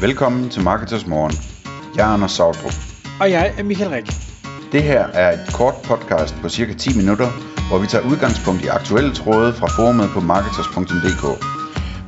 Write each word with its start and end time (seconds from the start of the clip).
Velkommen 0.00 0.50
til 0.50 0.62
Marketers 0.62 1.06
Morgen. 1.06 1.34
Jeg 1.96 2.08
er 2.08 2.12
Anders 2.14 2.32
Sautrup. 2.32 2.76
Og 3.20 3.30
jeg 3.30 3.54
er 3.58 3.62
Michael 3.62 3.90
Rik. 3.90 4.06
Det 4.72 4.82
her 4.82 5.02
er 5.22 5.32
et 5.32 5.44
kort 5.58 5.74
podcast 5.84 6.34
på 6.42 6.48
cirka 6.48 6.72
10 6.72 6.96
minutter, 7.00 7.28
hvor 7.68 7.78
vi 7.82 7.86
tager 7.86 8.04
udgangspunkt 8.10 8.60
i 8.64 8.68
aktuelle 8.78 9.12
tråde 9.14 9.52
fra 9.52 9.68
forumet 9.76 10.08
på 10.14 10.20
marketers.dk. 10.20 11.24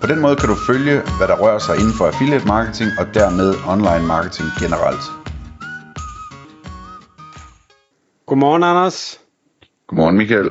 På 0.00 0.06
den 0.06 0.18
måde 0.24 0.36
kan 0.36 0.48
du 0.48 0.56
følge, 0.70 0.96
hvad 1.18 1.28
der 1.30 1.36
rører 1.42 1.58
sig 1.58 1.74
inden 1.80 1.94
for 1.98 2.04
affiliate 2.06 2.46
marketing 2.46 2.90
og 3.00 3.06
dermed 3.18 3.48
online 3.72 4.06
marketing 4.14 4.48
generelt. 4.62 5.04
Godmorgen, 8.26 8.62
Anders. 8.62 9.20
Godmorgen, 9.86 10.16
Michael. 10.16 10.50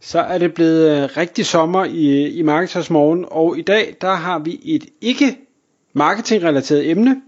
Så 0.00 0.20
er 0.20 0.38
det 0.38 0.54
blevet 0.54 0.82
øh, 0.90 1.02
rigtig 1.16 1.46
sommer 1.46 1.84
i, 1.84 2.28
i 2.38 2.42
Marketers 2.42 2.90
Morgen, 2.90 3.24
og 3.30 3.58
i 3.58 3.62
dag 3.62 3.96
der 4.00 4.14
har 4.14 4.38
vi 4.38 4.60
et 4.64 4.84
ikke 5.00 5.43
marketingrelateret 5.94 6.90
emne, 6.90 7.22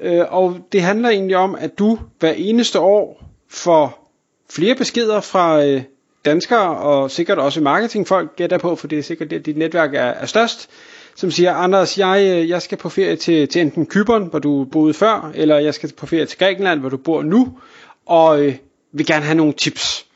øh, 0.00 0.24
og 0.28 0.58
det 0.72 0.82
handler 0.82 1.08
egentlig 1.08 1.36
om, 1.36 1.54
at 1.54 1.78
du 1.78 1.98
hver 2.18 2.32
eneste 2.32 2.80
år 2.80 3.24
får 3.48 4.12
flere 4.50 4.74
beskeder 4.74 5.20
fra 5.20 5.64
øh, 5.64 5.82
danskere, 6.24 6.76
og 6.76 7.10
sikkert 7.10 7.38
også 7.38 7.60
marketingfolk, 7.60 8.36
gætter 8.36 8.58
på, 8.58 8.76
for 8.76 8.86
det 8.86 8.98
er 8.98 9.02
sikkert 9.02 9.32
at 9.32 9.46
dit 9.46 9.56
netværk 9.56 9.94
er, 9.94 10.00
er 10.00 10.26
størst, 10.26 10.70
som 11.14 11.30
siger, 11.30 11.54
Anders, 11.54 11.98
jeg, 11.98 12.22
øh, 12.26 12.48
jeg 12.48 12.62
skal 12.62 12.78
på 12.78 12.88
ferie 12.88 13.16
til, 13.16 13.48
til 13.48 13.60
enten 13.60 13.86
Kyberen, 13.86 14.26
hvor 14.26 14.38
du 14.38 14.64
boede 14.72 14.94
før, 14.94 15.32
eller 15.34 15.58
jeg 15.58 15.74
skal 15.74 15.92
på 15.92 16.06
ferie 16.06 16.26
til 16.26 16.38
Grækenland, 16.38 16.80
hvor 16.80 16.88
du 16.88 16.96
bor 16.96 17.22
nu, 17.22 17.58
og 18.06 18.42
øh, 18.44 18.56
vil 18.92 19.06
gerne 19.06 19.24
have 19.24 19.36
nogle 19.36 19.52
tips. 19.52 20.06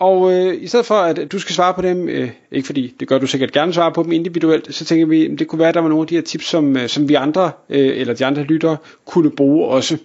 Og 0.00 0.32
øh, 0.32 0.62
i 0.62 0.66
stedet 0.66 0.86
for 0.86 0.94
at 0.94 1.32
du 1.32 1.38
skal 1.38 1.54
svare 1.54 1.74
på 1.74 1.82
dem, 1.82 2.08
øh, 2.08 2.30
ikke 2.52 2.66
fordi 2.66 2.94
det 3.00 3.08
gør 3.08 3.18
du 3.18 3.26
sikkert 3.26 3.52
gerne 3.52 3.74
svare 3.74 3.92
på 3.92 4.02
dem 4.02 4.12
individuelt, 4.12 4.74
så 4.74 4.84
tænker 4.84 5.06
vi, 5.06 5.34
det 5.36 5.48
kunne 5.48 5.58
være, 5.58 5.68
at 5.68 5.74
der 5.74 5.80
var 5.80 5.88
nogle 5.88 6.02
af 6.02 6.06
de 6.06 6.14
her 6.14 6.22
tips, 6.22 6.46
som, 6.46 6.76
øh, 6.76 6.88
som 6.88 7.08
vi 7.08 7.14
andre, 7.14 7.50
øh, 7.70 8.00
eller 8.00 8.14
de 8.14 8.26
andre 8.26 8.42
lyttere, 8.42 8.76
kunne 9.06 9.30
bruge 9.30 9.68
også. 9.68 9.98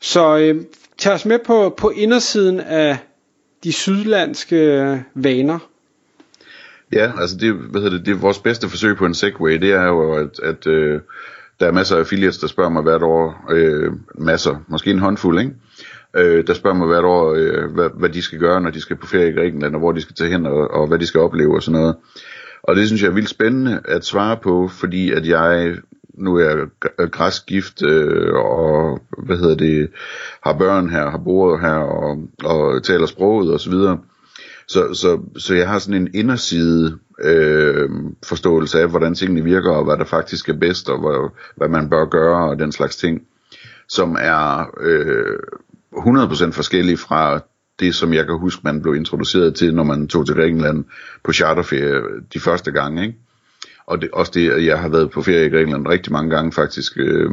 Så 0.00 0.38
øh, 0.38 0.62
tag 0.98 1.12
os 1.12 1.24
med 1.24 1.38
på, 1.46 1.74
på 1.76 1.90
indersiden 1.90 2.60
af 2.60 2.98
de 3.64 3.72
sydlandske 3.72 5.02
vaner. 5.14 5.58
Ja, 6.92 7.12
altså 7.20 7.36
det, 7.36 7.54
hvad 7.54 7.80
hedder 7.80 7.96
det, 7.96 8.06
det 8.06 8.12
er 8.12 8.18
vores 8.18 8.38
bedste 8.38 8.68
forsøg 8.68 8.96
på 8.96 9.06
en 9.06 9.14
segway, 9.14 9.60
det 9.60 9.72
er 9.72 9.86
jo, 9.86 10.14
at, 10.14 10.40
at 10.42 10.66
øh, 10.66 11.00
der 11.60 11.66
er 11.66 11.72
masser 11.72 11.96
af 11.96 12.00
affiliates, 12.00 12.38
der 12.38 12.46
spørger 12.46 12.70
mig 12.70 12.82
hvert 12.82 13.02
år, 13.02 13.46
øh, 13.50 13.92
masser, 14.14 14.56
måske 14.68 14.90
en 14.90 14.98
håndfuld, 14.98 15.40
ikke? 15.40 15.52
Øh, 16.16 16.46
der 16.46 16.54
spørger 16.54 16.76
mig 16.76 16.86
hvert 16.86 17.04
år, 17.04 17.34
øh, 17.34 17.74
hvad, 17.74 17.88
hvad 17.94 18.08
de 18.08 18.22
skal 18.22 18.38
gøre, 18.38 18.60
når 18.60 18.70
de 18.70 18.80
skal 18.80 18.96
på 18.96 19.06
ferie 19.06 19.28
i 19.28 19.32
Grækenland, 19.32 19.74
og 19.74 19.80
hvor 19.80 19.92
de 19.92 20.00
skal 20.00 20.14
tage 20.14 20.30
hen, 20.30 20.46
og, 20.46 20.70
og 20.70 20.86
hvad 20.88 20.98
de 20.98 21.06
skal 21.06 21.20
opleve 21.20 21.54
og 21.54 21.62
sådan 21.62 21.80
noget. 21.80 21.96
Og 22.62 22.76
det 22.76 22.86
synes 22.86 23.02
jeg 23.02 23.08
er 23.08 23.14
vildt 23.14 23.28
spændende 23.28 23.80
at 23.84 24.04
svare 24.04 24.36
på, 24.42 24.68
fordi 24.68 25.12
at 25.12 25.26
jeg 25.28 25.76
nu 26.14 26.36
er 26.36 26.44
jeg 26.44 26.58
øh, 27.00 27.08
græsk 27.08 27.46
gift, 27.46 27.82
øh, 27.82 28.34
og 28.34 29.00
hvad 29.18 29.36
hedder 29.36 29.56
det, 29.56 29.90
har 30.42 30.58
børn 30.58 30.90
her, 30.90 31.10
har 31.10 31.18
boet 31.18 31.60
her, 31.60 31.74
og, 31.74 32.18
og 32.44 32.82
taler 32.82 33.06
sproget 33.06 33.52
og 33.52 33.60
så 33.60 33.70
videre. 33.70 33.98
Så, 34.68 34.94
så, 34.94 35.20
så 35.36 35.54
jeg 35.54 35.68
har 35.68 35.78
sådan 35.78 36.02
en 36.02 36.14
inderside 36.14 36.98
øh, 37.20 37.90
forståelse 38.24 38.80
af, 38.80 38.88
hvordan 38.88 39.14
tingene 39.14 39.44
virker, 39.44 39.70
og 39.70 39.84
hvad 39.84 39.96
der 39.96 40.04
faktisk 40.04 40.48
er 40.48 40.58
bedst, 40.58 40.88
og 40.88 41.00
hvad, 41.00 41.30
hvad 41.56 41.68
man 41.68 41.90
bør 41.90 42.04
gøre, 42.04 42.50
og 42.50 42.58
den 42.58 42.72
slags 42.72 42.96
ting, 42.96 43.22
som 43.88 44.16
er 44.20 44.70
øh, 44.80 45.38
100% 45.92 46.52
forskellig 46.52 46.98
fra 46.98 47.40
det, 47.80 47.94
som 47.94 48.14
jeg 48.14 48.26
kan 48.26 48.38
huske, 48.38 48.60
man 48.64 48.82
blev 48.82 48.94
introduceret 48.94 49.54
til, 49.54 49.74
når 49.74 49.84
man 49.84 50.08
tog 50.08 50.26
til 50.26 50.34
Grækenland 50.34 50.84
på 51.24 51.32
charterferie 51.32 52.00
de 52.34 52.40
første 52.40 52.70
gange. 52.70 53.02
Ikke? 53.02 53.18
Og 53.86 54.02
det, 54.02 54.10
også 54.12 54.32
det, 54.34 54.50
at 54.50 54.64
jeg 54.64 54.78
har 54.78 54.88
været 54.88 55.10
på 55.10 55.22
ferie 55.22 55.46
i 55.46 55.48
Grækenland 55.48 55.88
rigtig 55.88 56.12
mange 56.12 56.30
gange 56.30 56.52
faktisk, 56.52 56.92
øh, 56.96 57.30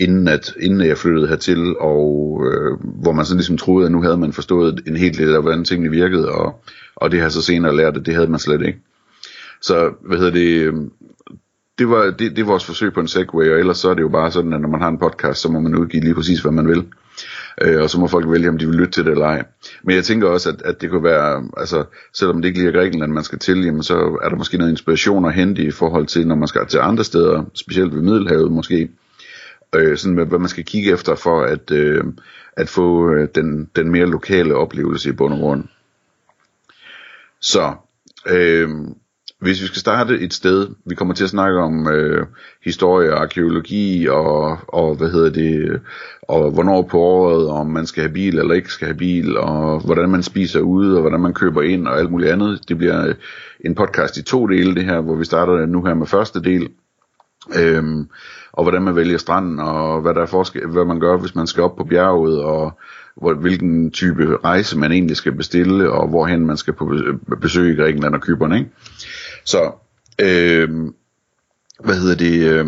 inden, 0.00 0.28
at, 0.28 0.54
inden 0.60 0.80
jeg 0.80 0.98
flyttede 0.98 1.28
hertil, 1.28 1.76
og 1.80 2.42
øh, 2.46 2.78
hvor 3.02 3.12
man 3.12 3.24
sådan 3.24 3.38
ligesom 3.38 3.58
troede, 3.58 3.86
at 3.86 3.92
nu 3.92 4.02
havde 4.02 4.16
man 4.16 4.32
forstået 4.32 4.82
en 4.86 4.96
helt 4.96 5.18
del 5.18 5.34
af, 5.34 5.42
hvordan 5.42 5.64
tingene 5.64 5.90
virkede, 5.90 6.28
og, 6.28 6.60
og 6.96 7.10
det 7.10 7.20
har 7.20 7.28
så 7.28 7.42
senere 7.42 7.76
lært, 7.76 7.96
at 7.96 8.06
det 8.06 8.14
havde 8.14 8.30
man 8.30 8.40
slet 8.40 8.66
ikke. 8.66 8.78
Så, 9.62 9.92
hvad 10.00 10.18
hedder 10.18 10.32
det, 10.32 10.60
øhm, 10.60 10.90
det, 11.78 11.88
var, 11.88 12.04
det, 12.04 12.18
det 12.18 12.38
er 12.38 12.44
vores 12.44 12.64
forsøg 12.64 12.92
på 12.92 13.00
en 13.00 13.08
segway, 13.08 13.50
og 13.50 13.58
ellers 13.58 13.78
så 13.78 13.90
er 13.90 13.94
det 13.94 14.02
jo 14.02 14.08
bare 14.08 14.32
sådan, 14.32 14.52
at 14.52 14.60
når 14.60 14.68
man 14.68 14.80
har 14.80 14.88
en 14.88 14.98
podcast, 14.98 15.40
så 15.40 15.48
må 15.48 15.60
man 15.60 15.74
udgive 15.74 16.02
lige 16.02 16.14
præcis, 16.14 16.40
hvad 16.40 16.52
man 16.52 16.68
vil 16.68 16.84
øh, 17.62 17.82
og 17.82 17.90
så 17.90 18.00
må 18.00 18.06
folk 18.06 18.30
vælge, 18.30 18.48
om 18.48 18.58
de 18.58 18.66
vil 18.66 18.76
lytte 18.76 18.92
til 18.92 19.04
det 19.04 19.10
eller 19.10 19.26
ej. 19.26 19.44
Men 19.82 19.96
jeg 19.96 20.04
tænker 20.04 20.28
også, 20.28 20.48
at, 20.48 20.62
at 20.62 20.80
det 20.80 20.90
kunne 20.90 21.04
være, 21.04 21.48
altså 21.56 21.84
selvom 22.14 22.42
det 22.42 22.48
ikke 22.48 22.58
lige 22.60 22.68
er 22.68 22.72
Grækenland, 22.72 23.12
man 23.12 23.24
skal 23.24 23.38
til, 23.38 23.64
jamen, 23.64 23.82
så 23.82 24.18
er 24.22 24.28
der 24.28 24.36
måske 24.36 24.58
noget 24.58 24.70
inspiration 24.70 25.24
at 25.24 25.34
hente 25.34 25.62
i 25.62 25.70
forhold 25.70 26.06
til, 26.06 26.26
når 26.26 26.34
man 26.34 26.48
skal 26.48 26.66
til 26.66 26.78
andre 26.78 27.04
steder, 27.04 27.44
specielt 27.54 27.94
ved 27.94 28.02
Middelhavet 28.02 28.52
måske, 28.52 28.90
øh, 29.74 29.96
sådan 29.96 30.14
med, 30.14 30.26
hvad 30.26 30.38
man 30.38 30.48
skal 30.48 30.64
kigge 30.64 30.92
efter 30.92 31.14
for 31.14 31.42
at, 31.42 31.70
øh, 31.70 32.04
at 32.56 32.68
få 32.68 33.12
øh, 33.12 33.28
den, 33.34 33.70
den 33.76 33.90
mere 33.90 34.06
lokale 34.06 34.54
oplevelse 34.54 35.08
i 35.08 35.12
bund 35.12 35.34
og 35.34 35.40
grund. 35.40 35.64
Så, 37.40 37.74
øh, 38.30 38.68
hvis 39.40 39.62
vi 39.62 39.66
skal 39.66 39.80
starte 39.80 40.18
et 40.20 40.34
sted, 40.34 40.68
vi 40.86 40.94
kommer 40.94 41.14
til 41.14 41.24
at 41.24 41.30
snakke 41.30 41.58
om 41.60 41.88
øh, 41.88 42.26
historie 42.64 43.14
og 43.14 43.22
arkeologi 43.22 44.06
og, 44.08 44.58
og 44.68 44.94
hvad 44.94 45.10
hedder 45.10 45.30
det, 45.30 45.80
og 46.22 46.50
hvornår 46.50 46.82
på 46.82 47.00
året, 47.00 47.48
om 47.48 47.66
man 47.66 47.86
skal 47.86 48.02
have 48.02 48.12
bil 48.12 48.38
eller 48.38 48.54
ikke 48.54 48.72
skal 48.72 48.86
have 48.86 48.98
bil, 48.98 49.36
og 49.36 49.80
hvordan 49.80 50.08
man 50.08 50.22
spiser 50.22 50.60
ude, 50.60 50.94
og 50.96 51.00
hvordan 51.00 51.20
man 51.20 51.34
køber 51.34 51.62
ind 51.62 51.88
og 51.88 51.98
alt 51.98 52.10
muligt 52.10 52.30
andet. 52.30 52.68
Det 52.68 52.78
bliver 52.78 53.12
en 53.60 53.74
podcast 53.74 54.16
i 54.16 54.22
to 54.22 54.46
dele 54.46 54.74
det 54.74 54.84
her, 54.84 55.00
hvor 55.00 55.16
vi 55.16 55.24
starter 55.24 55.66
nu 55.66 55.84
her 55.84 55.94
med 55.94 56.06
første 56.06 56.42
del, 56.42 56.68
øhm, 57.58 58.08
og 58.52 58.64
hvordan 58.64 58.82
man 58.82 58.96
vælger 58.96 59.18
stranden, 59.18 59.58
og 59.60 60.00
hvad 60.00 60.14
der 60.14 60.22
er 60.22 60.26
forskel, 60.26 60.66
hvad 60.66 60.84
man 60.84 61.00
gør, 61.00 61.16
hvis 61.16 61.34
man 61.34 61.46
skal 61.46 61.62
op 61.62 61.76
på 61.76 61.84
bjerget, 61.84 62.42
og 62.42 62.78
hvor, 63.16 63.34
hvilken 63.34 63.90
type 63.90 64.36
rejse 64.44 64.78
man 64.78 64.92
egentlig 64.92 65.16
skal 65.16 65.32
bestille, 65.32 65.90
og 65.90 66.08
hvorhen 66.08 66.46
man 66.46 66.56
skal 66.56 66.74
på 66.74 66.94
besøg 67.40 67.72
i 67.72 67.76
Grækenland 67.76 68.14
og 68.14 68.20
Kyberne. 68.20 68.58
ikke? 68.58 68.70
Så, 69.46 69.72
øh, 70.20 70.70
hvad 71.84 72.00
hedder 72.00 72.16
det, 72.16 72.52
øh, 72.52 72.66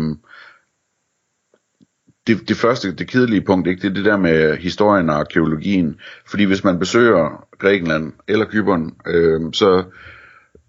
det, 2.27 2.49
det 2.49 2.57
første, 2.57 2.95
det 2.95 3.07
kedelige 3.07 3.41
punkt, 3.41 3.67
ikke, 3.67 3.81
det 3.81 3.89
er 3.89 3.93
det 3.93 4.05
der 4.05 4.17
med 4.17 4.57
historien 4.57 5.09
og 5.09 5.15
arkeologien. 5.15 5.99
Fordi 6.29 6.43
hvis 6.43 6.63
man 6.63 6.79
besøger 6.79 7.47
Grækenland 7.59 8.13
eller 8.27 8.45
Kyberen, 8.45 8.95
øh, 9.07 9.41
så 9.53 9.83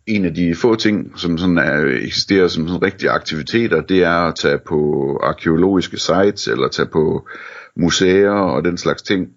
en 0.07 0.25
af 0.25 0.35
de 0.35 0.55
få 0.55 0.75
ting, 0.75 1.19
som 1.19 1.39
sådan 1.39 1.59
er, 1.59 1.99
eksisterer 2.03 2.49
som 2.49 2.69
sådan 2.69 2.83
rigtige 2.83 3.11
aktiviteter, 3.11 3.81
det 3.81 4.03
er 4.03 4.29
at 4.29 4.35
tage 4.35 4.59
på 4.59 5.21
arkeologiske 5.23 5.99
sites, 5.99 6.49
eller 6.49 6.69
tage 6.69 6.89
på 6.89 7.29
museer 7.77 8.31
og 8.31 8.65
den 8.65 8.79
slags 8.79 9.03
ting. 9.03 9.29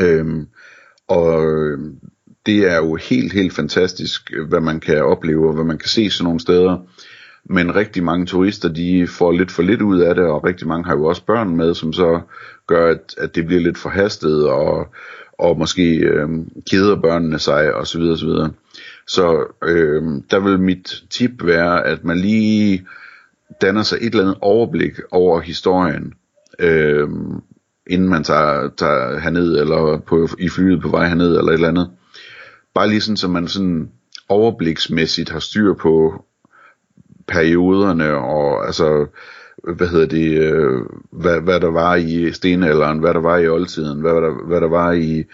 Øhm, 0.00 0.46
og 1.08 1.46
øh, 1.46 1.78
det 2.46 2.72
er 2.72 2.76
jo 2.76 2.94
helt, 2.94 3.32
helt 3.32 3.52
fantastisk, 3.52 4.30
øh, 4.36 4.48
hvad 4.48 4.60
man 4.60 4.80
kan 4.80 5.04
opleve, 5.04 5.48
og 5.48 5.54
hvad 5.54 5.64
man 5.64 5.78
kan 5.78 5.88
se 5.88 6.10
sådan 6.10 6.24
nogle 6.24 6.40
steder. 6.40 6.78
Men 7.44 7.76
rigtig 7.76 8.04
mange 8.04 8.26
turister, 8.26 8.68
de 8.68 9.06
får 9.06 9.32
lidt 9.32 9.50
for 9.50 9.62
lidt 9.62 9.82
ud 9.82 10.00
af 10.00 10.14
det, 10.14 10.24
og 10.24 10.44
rigtig 10.44 10.68
mange 10.68 10.84
har 10.84 10.96
jo 10.96 11.04
også 11.04 11.24
børn 11.24 11.56
med, 11.56 11.74
som 11.74 11.92
så 11.92 12.20
gør, 12.66 12.90
at, 12.90 13.14
at 13.18 13.34
det 13.34 13.46
bliver 13.46 13.60
lidt 13.60 13.78
forhastet, 13.78 14.48
og, 14.48 14.88
og 15.38 15.58
måske 15.58 15.96
øh, 15.96 16.28
keder 16.70 16.96
børnene 16.96 17.38
sig, 17.38 17.74
og 17.74 17.86
så 17.86 17.98
videre, 17.98 18.18
så 18.18 18.26
videre. 18.26 18.50
Så 19.06 19.46
øh, 19.64 20.02
der 20.30 20.40
vil 20.40 20.60
mit 20.60 21.02
tip 21.10 21.30
være, 21.44 21.86
at 21.86 22.04
man 22.04 22.18
lige 22.18 22.86
danner 23.60 23.82
sig 23.82 23.98
et 24.00 24.10
eller 24.10 24.22
andet 24.22 24.38
overblik 24.40 24.92
over 25.10 25.40
historien, 25.40 26.14
øh, 26.58 27.08
inden 27.86 28.08
man 28.08 28.24
tager, 28.24 28.70
tager 28.76 29.18
herned, 29.18 29.60
eller 29.60 29.98
på, 30.06 30.28
i 30.38 30.48
flyet 30.48 30.82
på 30.82 30.88
vej 30.88 31.08
herned, 31.08 31.36
eller 31.36 31.48
et 31.48 31.54
eller 31.54 31.68
andet. 31.68 31.90
Bare 32.74 32.88
lige 32.88 33.00
sådan, 33.00 33.16
så 33.16 33.28
man 33.28 33.48
sådan 33.48 33.90
overbliksmæssigt 34.28 35.30
har 35.30 35.38
styr 35.38 35.74
på 35.74 36.24
perioderne, 37.28 38.14
og 38.14 38.66
altså, 38.66 39.06
hvad 39.76 39.88
hedder 39.88 40.06
det, 40.06 40.38
øh, 40.38 40.80
hvad, 41.12 41.40
hvad 41.40 41.60
der 41.60 41.70
var 41.70 41.94
i 41.94 42.32
stenalderen, 42.32 42.98
hvad 42.98 43.14
der 43.14 43.20
var 43.20 43.38
i 43.38 43.48
oldtiden, 43.48 44.00
hvad 44.00 44.14
der, 44.14 44.46
hvad 44.46 44.60
der 44.60 44.68
var 44.68 44.92
i, 44.92 45.24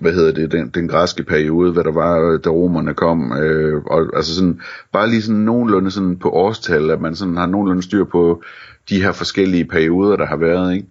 hvad 0.00 0.12
hedder 0.12 0.32
det, 0.32 0.52
den, 0.52 0.68
den 0.68 0.88
græske 0.88 1.22
periode, 1.22 1.72
hvad 1.72 1.84
der 1.84 1.92
var, 1.92 2.36
da 2.36 2.50
romerne 2.50 2.94
kom, 2.94 3.32
øh, 3.32 3.82
og 3.84 4.16
altså 4.16 4.34
sådan, 4.34 4.60
bare 4.92 5.10
lige 5.10 5.22
sådan 5.22 5.40
nogenlunde 5.40 5.90
sådan 5.90 6.16
på 6.16 6.30
årstal, 6.30 6.90
at 6.90 7.00
man 7.00 7.14
sådan 7.14 7.36
har 7.36 7.46
nogenlunde 7.46 7.82
styr 7.82 8.04
på 8.04 8.42
de 8.88 9.02
her 9.02 9.12
forskellige 9.12 9.64
perioder, 9.64 10.16
der 10.16 10.26
har 10.26 10.36
været, 10.36 10.74
ikke? 10.74 10.86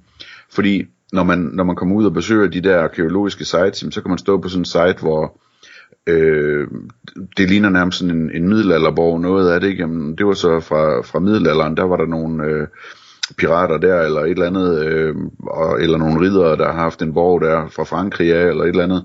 Fordi 0.52 0.86
når 1.14 1.24
man, 1.24 1.40
når 1.40 1.64
man 1.64 1.76
kommer 1.76 1.96
ud 1.96 2.06
og 2.06 2.14
besøger 2.14 2.48
de 2.48 2.62
der 2.62 2.84
arkeologiske 2.84 3.46
sites, 3.46 3.86
så 3.92 4.02
kan 4.02 4.10
man 4.10 4.18
stå 4.18 4.38
på 4.38 4.50
sådan 4.50 4.62
en 4.62 4.66
site, 4.66 4.98
hvor 5.00 5.40
Øh, 6.08 6.68
det 7.38 7.50
ligner 7.50 7.70
nærmest 7.70 7.98
sådan 8.00 8.16
en, 8.16 8.32
en 8.34 8.50
middelalderborg, 8.50 9.22
noget 9.22 9.50
af 9.52 9.60
det, 9.60 9.68
ikke? 9.68 9.82
Jamen, 9.82 10.16
det 10.16 10.26
var 10.26 10.34
så 10.34 10.60
fra, 10.60 11.02
fra 11.02 11.20
middelalderen, 11.20 11.78
der 11.78 11.84
var 11.84 11.98
der 11.98 12.06
nogle 12.06 12.44
øh, 12.46 12.68
pirater 13.38 13.78
der, 13.78 14.02
eller 14.02 14.22
et 14.22 14.30
eller 14.32 14.46
andet, 14.46 14.86
øh, 14.86 15.16
og, 15.48 15.82
eller 15.82 15.98
nogle 15.98 16.22
ridere, 16.22 16.58
der 16.58 16.66
har 16.66 16.82
haft 16.82 17.02
en 17.02 17.14
borg 17.14 17.42
der 17.42 17.68
fra 17.76 17.84
Frankrig 17.84 18.34
af, 18.34 18.48
eller 18.48 18.64
et 18.64 18.70
eller 18.70 18.84
andet. 18.84 19.04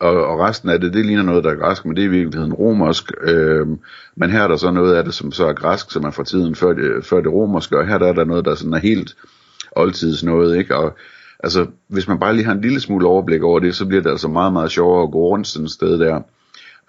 og, 0.00 0.26
og 0.26 0.40
resten 0.40 0.68
af 0.70 0.80
det, 0.80 0.94
det 0.94 1.06
ligner 1.06 1.22
noget, 1.22 1.44
der 1.44 1.50
er 1.50 1.54
græsk, 1.56 1.84
men 1.84 1.96
det 1.96 2.02
er 2.02 2.08
i 2.08 2.10
virkeligheden 2.10 2.52
romersk. 2.52 3.12
Øh, 3.22 3.66
men 4.16 4.30
her 4.30 4.42
er 4.42 4.48
der 4.48 4.56
så 4.56 4.70
noget 4.70 4.94
af 4.94 5.04
det, 5.04 5.14
som 5.14 5.32
så 5.32 5.46
er 5.46 5.52
græsk, 5.52 5.90
som 5.90 6.04
er 6.04 6.10
fra 6.10 6.24
tiden 6.24 6.54
før 6.54 6.72
det, 6.72 7.04
før 7.04 7.20
det 7.20 7.32
romerske, 7.32 7.78
og 7.78 7.86
her 7.86 7.98
der 7.98 8.06
er 8.06 8.12
der 8.12 8.24
noget, 8.24 8.44
der 8.44 8.54
sådan 8.54 8.74
er 8.74 8.78
helt 8.78 9.16
oldtids 9.76 10.24
noget, 10.24 10.58
ikke? 10.58 10.76
Og 10.76 10.96
altså, 11.40 11.66
hvis 11.88 12.08
man 12.08 12.18
bare 12.18 12.34
lige 12.34 12.44
har 12.44 12.52
en 12.52 12.60
lille 12.60 12.80
smule 12.80 13.06
overblik 13.06 13.42
over 13.42 13.60
det, 13.60 13.74
så 13.74 13.86
bliver 13.86 14.02
det 14.02 14.10
altså 14.10 14.28
meget, 14.28 14.52
meget 14.52 14.70
sjovere 14.70 15.02
at 15.02 15.10
gå 15.10 15.18
rundt 15.18 15.46
sådan 15.46 15.64
et 15.64 15.70
sted 15.70 15.98
der. 15.98 16.20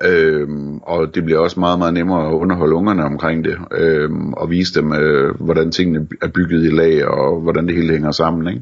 Øhm, 0.05 0.77
og 0.77 1.15
det 1.15 1.23
bliver 1.23 1.39
også 1.39 1.59
meget, 1.59 1.79
meget 1.79 1.93
nemmere 1.93 2.27
at 2.27 2.33
underholde 2.33 2.75
ungerne 2.75 3.03
omkring 3.03 3.45
det, 3.45 3.57
øhm, 3.71 4.33
og 4.33 4.49
vise 4.49 4.73
dem, 4.73 4.93
øh, 4.93 5.41
hvordan 5.41 5.71
tingene 5.71 6.07
er 6.21 6.27
bygget 6.27 6.65
i 6.65 6.69
lag, 6.69 7.07
og 7.07 7.41
hvordan 7.41 7.67
det 7.67 7.75
hele 7.75 7.93
hænger 7.93 8.11
sammen, 8.11 8.47
ikke? 8.47 8.61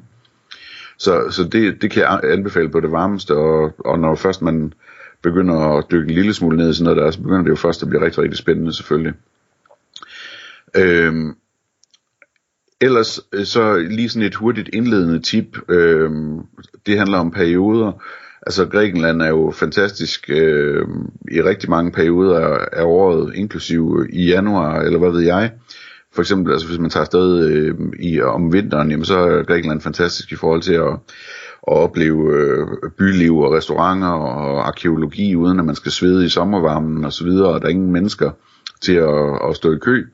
Så, 0.97 1.29
så 1.29 1.43
det, 1.43 1.81
det 1.81 1.91
kan 1.91 2.01
jeg 2.01 2.19
anbefale 2.23 2.69
på 2.69 2.79
det 2.79 2.91
varmeste, 2.91 3.35
og, 3.35 3.73
og 3.79 3.99
når 3.99 4.15
først 4.15 4.41
man 4.41 4.73
begynder 5.21 5.77
at 5.77 5.85
dykke 5.91 6.09
en 6.09 6.15
lille 6.15 6.33
smule 6.33 6.57
ned 6.57 6.69
i 6.69 6.73
sådan 6.73 6.83
noget 6.83 7.03
der, 7.03 7.11
så 7.11 7.21
begynder 7.21 7.41
det 7.41 7.49
jo 7.49 7.55
først 7.55 7.83
at 7.83 7.89
blive 7.89 8.05
rigtig, 8.05 8.23
rigtig 8.23 8.37
spændende 8.37 8.73
selvfølgelig. 8.73 9.13
Øhm, 10.77 11.35
ellers 12.85 13.19
øh, 13.33 13.45
så 13.45 13.77
lige 13.77 14.09
sådan 14.09 14.27
et 14.27 14.35
hurtigt 14.35 14.69
indledende 14.73 15.19
tip, 15.19 15.57
øh, 15.69 16.11
det 16.85 16.97
handler 16.97 17.17
om 17.17 17.31
perioder. 17.31 17.91
Altså 18.47 18.65
Grækenland 18.65 19.21
er 19.21 19.27
jo 19.27 19.51
fantastisk 19.55 20.29
øh, 20.29 20.87
i 21.31 21.41
rigtig 21.41 21.69
mange 21.69 21.91
perioder 21.91 22.57
af 22.73 22.83
året, 22.83 23.35
inklusive 23.35 24.07
i 24.13 24.25
januar, 24.25 24.81
eller 24.81 24.99
hvad 24.99 25.11
ved 25.11 25.21
jeg. 25.21 25.51
For 26.13 26.21
eksempel, 26.21 26.53
altså 26.53 26.67
hvis 26.67 26.79
man 26.79 26.89
tager 26.89 27.01
afsted 27.01 27.45
øh, 27.49 27.75
i, 27.99 28.21
om 28.21 28.53
vinteren, 28.53 28.91
jamen, 28.91 29.05
så 29.05 29.17
er 29.19 29.43
Grækenland 29.43 29.81
fantastisk 29.81 30.31
i 30.31 30.35
forhold 30.35 30.61
til 30.61 30.73
at, 30.73 30.93
at 31.67 31.73
opleve 31.73 32.33
øh, 32.33 32.67
byliv 32.97 33.37
og 33.37 33.53
restauranter 33.53 34.07
og 34.07 34.67
arkeologi, 34.67 35.35
uden 35.35 35.59
at 35.59 35.65
man 35.65 35.75
skal 35.75 35.91
svede 35.91 36.25
i 36.25 36.29
sommervarmen 36.29 37.05
og 37.05 37.13
så 37.13 37.23
videre, 37.23 37.49
og 37.49 37.61
der 37.61 37.67
er 37.67 37.71
ingen 37.71 37.91
mennesker 37.91 38.31
til 38.81 38.93
at, 38.93 39.49
at 39.49 39.55
stå 39.55 39.75
i 39.75 39.77
kø. 39.77 40.05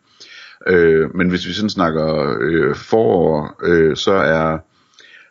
Øh, 0.68 1.16
men 1.16 1.30
hvis 1.30 1.48
vi 1.48 1.54
sådan 1.54 1.70
snakker 1.70 2.36
øh, 2.42 2.76
forår, 2.76 3.60
øh, 3.64 3.96
så 3.96 4.12
er 4.12 4.58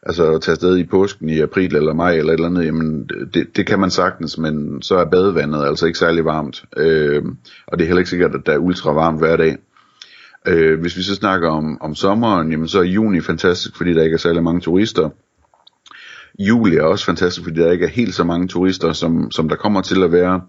altså 0.03 0.35
at 0.35 0.43
tage 0.43 0.53
afsted 0.53 0.79
i 0.79 0.85
påsken 0.85 1.29
i 1.29 1.41
april 1.41 1.77
eller 1.77 1.93
maj 1.93 2.15
eller 2.15 2.33
et 2.33 2.37
eller 2.37 2.49
andet, 2.49 2.65
jamen 2.65 3.09
det, 3.35 3.57
det 3.57 3.67
kan 3.67 3.81
man 3.81 3.91
sagtens, 3.91 4.39
men 4.39 4.83
så 4.83 4.97
er 4.97 5.05
badevandet 5.05 5.67
altså 5.67 5.87
ikke 5.87 5.99
særlig 5.99 6.25
varmt. 6.25 6.65
Øh, 6.77 7.23
og 7.67 7.79
det 7.79 7.85
er 7.85 7.87
heller 7.87 8.01
ikke 8.01 8.11
sikkert, 8.11 8.35
at 8.35 8.47
der 8.47 8.53
er 8.53 8.59
ultra 8.59 8.93
varmt 8.93 9.19
hver 9.19 9.37
dag. 9.37 9.57
Øh, 10.47 10.81
hvis 10.81 10.97
vi 10.97 11.03
så 11.03 11.15
snakker 11.15 11.49
om, 11.49 11.83
om 11.83 11.95
sommeren, 11.95 12.51
jamen 12.51 12.69
så 12.69 12.79
er 12.79 12.85
juni 12.85 13.21
fantastisk, 13.21 13.77
fordi 13.77 13.95
der 13.95 14.03
ikke 14.03 14.15
er 14.15 14.19
særlig 14.19 14.43
mange 14.43 14.61
turister. 14.61 15.11
Juli 16.39 16.77
er 16.77 16.83
også 16.83 17.05
fantastisk, 17.05 17.45
fordi 17.45 17.61
der 17.61 17.73
ikke 17.73 17.85
er 17.85 17.91
helt 17.91 18.15
så 18.15 18.25
mange 18.25 18.49
turister, 18.49 18.93
som, 18.93 19.31
som 19.31 19.49
der 19.49 19.57
kommer 19.57 19.83
til 19.83 20.03
at 20.03 20.13
være. 20.13 20.41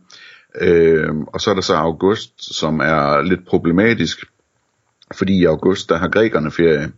Øh, 0.61 1.15
og 1.27 1.41
så 1.41 1.49
er 1.49 1.53
der 1.53 1.61
så 1.61 1.75
august, 1.75 2.55
som 2.55 2.79
er 2.79 3.21
lidt 3.21 3.47
problematisk, 3.47 4.25
fordi 5.17 5.41
i 5.41 5.45
august, 5.45 5.89
der 5.89 5.97
har 5.97 6.07
grækerne 6.07 6.51
ferie. 6.51 6.91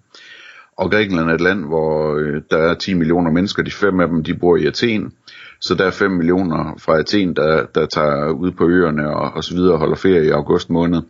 Og 0.78 0.92
Grækenland 0.92 1.30
er 1.30 1.34
et 1.34 1.42
land, 1.42 1.66
hvor 1.66 2.16
øh, 2.16 2.42
der 2.52 2.58
er 2.58 2.74
10 2.74 2.94
millioner 2.94 3.32
mennesker, 3.32 3.64
de 3.64 3.72
fem 3.72 4.00
af 4.00 4.08
dem, 4.08 4.24
de 4.24 4.34
bor 4.34 4.58
i 4.58 4.66
Athen. 4.66 5.14
Så 5.62 5.76
der 5.76 5.86
er 5.86 5.92
5 5.92 6.12
millioner 6.12 6.76
fra 6.78 7.00
Athen, 7.00 7.36
der, 7.36 7.66
der 7.76 7.86
tager 7.86 8.30
ud 8.30 8.52
på 8.52 8.70
øerne 8.70 9.16
og, 9.16 9.34
og 9.34 9.44
så 9.44 9.56
videre 9.56 9.74
og 9.74 9.80
holder 9.80 9.96
ferie 9.96 10.26
i 10.26 10.30
august 10.30 10.70
måned. 10.70 11.02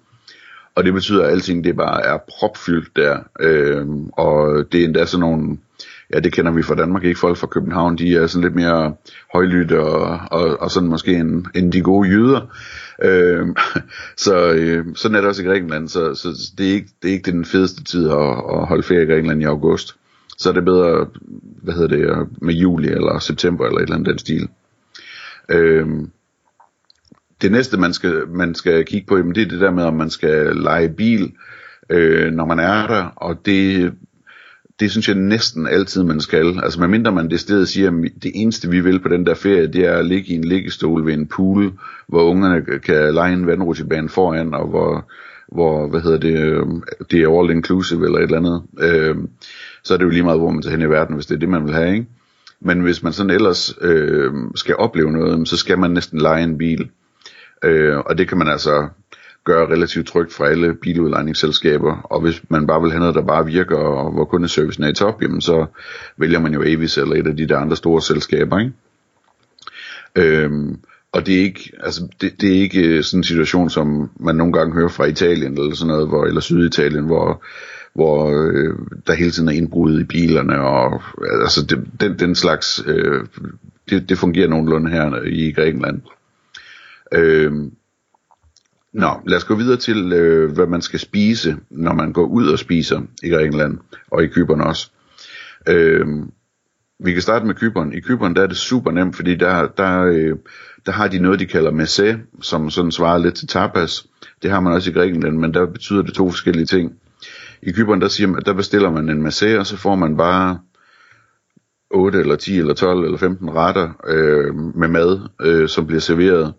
Og 0.75 0.83
det 0.83 0.93
betyder, 0.93 1.23
at 1.23 1.31
alting 1.31 1.63
det 1.63 1.75
bare 1.75 2.05
er 2.05 2.17
propfyldt 2.39 2.95
der. 2.95 3.19
Øh, 3.39 3.87
og 4.11 4.65
det 4.71 4.81
er 4.81 4.85
endda 4.85 5.05
sådan 5.05 5.19
nogle, 5.19 5.57
ja 6.13 6.19
det 6.19 6.33
kender 6.33 6.51
vi 6.51 6.63
fra 6.63 6.75
Danmark, 6.75 7.03
ikke 7.03 7.19
folk 7.19 7.37
fra 7.37 7.47
København, 7.47 7.97
de 7.97 8.15
er 8.15 8.27
sådan 8.27 8.43
lidt 8.43 8.55
mere 8.55 8.95
højlytte 9.33 9.79
og, 9.79 10.19
og, 10.31 10.61
og 10.61 10.71
sådan 10.71 10.89
måske 10.89 11.13
end, 11.13 11.45
end 11.55 11.71
de 11.71 11.81
gode 11.81 12.09
jyder. 12.09 12.41
Øh, 13.03 13.47
så 14.25 14.51
øh, 14.53 14.85
sådan 14.95 15.15
er 15.15 15.21
det 15.21 15.29
også 15.29 15.43
i 15.43 15.45
Grækenland, 15.45 15.87
så, 15.87 16.15
så 16.15 16.51
det, 16.57 16.69
er 16.69 16.73
ikke, 16.73 16.89
det 17.01 17.09
er 17.09 17.13
ikke 17.13 17.31
den 17.31 17.45
fedeste 17.45 17.83
tid 17.83 18.09
at, 18.09 18.29
at 18.53 18.67
holde 18.67 18.83
ferie 18.83 19.03
i 19.03 19.05
Grækenland 19.05 19.41
i 19.41 19.45
august. 19.45 19.95
Så 20.37 20.49
er 20.49 20.53
det 20.53 20.65
bedre, 20.65 21.07
hvad 21.63 21.73
hedder 21.73 21.87
det, 21.87 22.27
med 22.41 22.53
juli 22.53 22.87
eller 22.87 23.19
september 23.19 23.65
eller 23.65 23.77
et 23.77 23.83
eller 23.83 23.95
andet 23.95 24.09
den 24.09 24.19
stil. 24.19 24.49
Øh, 25.49 25.87
det 27.41 27.51
næste, 27.51 27.77
man 27.77 27.93
skal, 27.93 28.27
man 28.27 28.55
skal 28.55 28.85
kigge 28.85 29.07
på, 29.07 29.17
jamen, 29.17 29.35
det 29.35 29.43
er 29.43 29.49
det 29.49 29.61
der 29.61 29.71
med, 29.71 29.83
om 29.83 29.93
man 29.93 30.09
skal 30.09 30.55
lege 30.55 30.89
bil, 30.89 31.33
øh, 31.89 32.31
når 32.31 32.45
man 32.45 32.59
er 32.59 32.87
der, 32.87 33.03
og 33.15 33.45
det, 33.45 33.93
det 34.79 34.91
synes 34.91 35.07
jeg 35.07 35.15
næsten 35.15 35.67
altid, 35.67 36.03
man 36.03 36.21
skal. 36.21 36.59
Altså 36.63 36.79
medmindre 36.79 37.11
man 37.11 37.29
det 37.29 37.39
sted 37.39 37.65
siger, 37.65 37.87
at 37.87 38.23
det 38.23 38.31
eneste 38.35 38.69
vi 38.69 38.79
vil 38.79 38.99
på 38.99 39.09
den 39.09 39.25
der 39.25 39.33
ferie, 39.33 39.67
det 39.67 39.85
er 39.85 39.97
at 39.97 40.05
ligge 40.05 40.33
i 40.33 40.35
en 40.35 40.43
liggestol 40.43 41.05
ved 41.05 41.13
en 41.13 41.27
pool, 41.27 41.71
hvor 42.07 42.23
ungerne 42.23 42.79
kan 42.79 43.13
lege 43.13 43.33
en 43.33 43.47
vandrutsjebane 43.47 44.09
foran, 44.09 44.53
og 44.53 44.67
hvor, 44.67 45.11
hvor 45.51 45.87
hvad 45.87 46.01
hedder 46.01 46.17
det, 46.17 46.39
øhm, 46.39 46.83
det 47.11 47.23
er 47.23 47.39
all 47.39 47.51
inclusive 47.51 48.05
eller 48.05 48.17
et 48.17 48.23
eller 48.23 48.37
andet. 48.37 48.63
Øh, 48.79 49.15
så 49.83 49.93
er 49.93 49.97
det 49.97 50.05
jo 50.05 50.09
lige 50.09 50.23
meget, 50.23 50.39
hvor 50.39 50.51
man 50.51 50.61
tager 50.61 50.77
hen 50.77 50.85
i 50.85 50.89
verden, 50.89 51.15
hvis 51.15 51.25
det 51.25 51.35
er 51.35 51.39
det, 51.39 51.49
man 51.49 51.65
vil 51.65 51.73
have, 51.73 51.93
ikke? 51.93 52.07
Men 52.59 52.79
hvis 52.79 53.03
man 53.03 53.13
sådan 53.13 53.29
ellers 53.29 53.75
øh, 53.81 54.31
skal 54.55 54.75
opleve 54.75 55.11
noget, 55.11 55.47
så 55.47 55.57
skal 55.57 55.79
man 55.79 55.91
næsten 55.91 56.21
lege 56.21 56.43
en 56.43 56.57
bil. 56.57 56.89
Øh, 57.63 57.97
og 57.97 58.17
det 58.17 58.27
kan 58.27 58.37
man 58.37 58.47
altså 58.47 58.87
gøre 59.45 59.67
relativt 59.67 60.07
trygt 60.07 60.33
for 60.33 60.45
alle 60.45 60.73
biludlejningsselskaber, 60.73 61.95
og 62.01 62.21
hvis 62.21 62.41
man 62.49 62.67
bare 62.67 62.81
vil 62.81 62.91
have 62.91 62.99
noget, 62.99 63.15
der 63.15 63.21
bare 63.21 63.45
virker, 63.45 63.77
og 63.77 64.11
hvor 64.11 64.25
kundeservicen 64.25 64.83
er 64.83 64.89
i 64.89 64.93
top, 64.93 65.21
jamen 65.21 65.41
så 65.41 65.65
vælger 66.17 66.39
man 66.39 66.53
jo 66.53 66.63
Avis 66.63 66.97
eller 66.97 67.15
et 67.15 67.27
af 67.27 67.37
de 67.37 67.47
der 67.47 67.57
andre 67.57 67.75
store 67.75 68.01
selskaber, 68.01 68.59
ikke? 68.59 68.73
Øhm, 70.15 70.79
og 71.11 71.25
det 71.25 71.35
er 71.35 71.41
ikke, 71.41 71.71
altså 71.79 72.07
det, 72.21 72.41
det 72.41 72.57
er 72.57 72.61
ikke 72.61 72.87
øh, 72.87 73.03
sådan 73.03 73.19
en 73.19 73.23
situation, 73.23 73.69
som 73.69 74.09
man 74.19 74.35
nogle 74.35 74.53
gange 74.53 74.73
hører 74.73 74.87
fra 74.87 75.05
Italien 75.05 75.53
eller 75.57 75.75
sådan 75.75 75.93
noget, 75.93 76.07
hvor, 76.07 76.25
eller 76.25 76.41
Syditalien, 76.41 77.05
hvor, 77.05 77.43
hvor 77.93 78.29
øh, 78.29 78.75
der 79.07 79.13
hele 79.13 79.31
tiden 79.31 79.49
er 79.49 79.53
indbrud 79.53 79.99
i 79.99 80.03
bilerne, 80.03 80.59
og 80.59 81.01
altså 81.41 81.65
det, 81.65 81.85
den, 82.01 82.19
den 82.19 82.35
slags, 82.35 82.83
øh, 82.87 83.25
det, 83.89 84.09
det 84.09 84.17
fungerer 84.17 84.47
nogenlunde 84.47 84.91
her 84.91 85.21
i 85.25 85.51
Grækenland. 85.51 86.01
Øh, 87.11 87.51
nå, 88.93 89.21
lad 89.25 89.37
os 89.37 89.43
gå 89.43 89.55
videre 89.55 89.77
til, 89.77 90.13
øh, 90.13 90.51
hvad 90.51 90.67
man 90.67 90.81
skal 90.81 90.99
spise, 90.99 91.57
når 91.69 91.93
man 91.93 92.13
går 92.13 92.25
ud 92.25 92.47
og 92.47 92.59
spiser 92.59 93.01
i 93.23 93.29
Grækenland, 93.29 93.77
og 94.11 94.23
i 94.23 94.27
Kyberen 94.27 94.61
også. 94.61 94.91
Øh, 95.69 96.07
vi 96.99 97.13
kan 97.13 97.21
starte 97.21 97.45
med 97.45 97.55
Kyberen. 97.55 97.93
I 97.93 97.99
Kyberen 97.99 98.35
der 98.35 98.41
er 98.41 98.47
det 98.47 98.57
super 98.57 98.91
nemt, 98.91 99.15
fordi 99.15 99.35
der, 99.35 99.67
der, 99.67 100.03
øh, 100.03 100.37
der 100.85 100.91
har 100.91 101.07
de 101.07 101.19
noget, 101.19 101.39
de 101.39 101.45
kalder 101.45 101.71
messe, 101.71 102.19
som 102.41 102.69
sådan 102.69 102.91
svarer 102.91 103.17
lidt 103.17 103.35
til 103.35 103.47
tapas. 103.47 104.07
Det 104.43 104.51
har 104.51 104.59
man 104.59 104.73
også 104.73 104.89
i 104.89 104.93
Grækenland, 104.93 105.37
men 105.37 105.53
der 105.53 105.65
betyder 105.65 106.01
det 106.01 106.13
to 106.13 106.29
forskellige 106.29 106.65
ting. 106.65 106.93
I 107.61 107.71
Kyberen 107.71 108.01
der, 108.01 108.07
siger 108.07 108.27
man, 108.27 108.41
der 108.45 108.53
bestiller 108.53 108.91
man 108.91 109.09
en 109.09 109.23
messe, 109.23 109.59
og 109.59 109.65
så 109.65 109.77
får 109.77 109.95
man 109.95 110.17
bare 110.17 110.59
8 111.91 112.19
eller 112.19 112.35
10 112.35 112.59
eller 112.59 112.73
12 112.73 113.03
eller 113.05 113.17
15 113.17 113.49
retter 113.49 113.91
øh, 114.07 114.55
med 114.55 114.87
mad, 114.87 115.19
øh, 115.41 115.69
som 115.69 115.87
bliver 115.87 115.99
serveret 116.01 116.53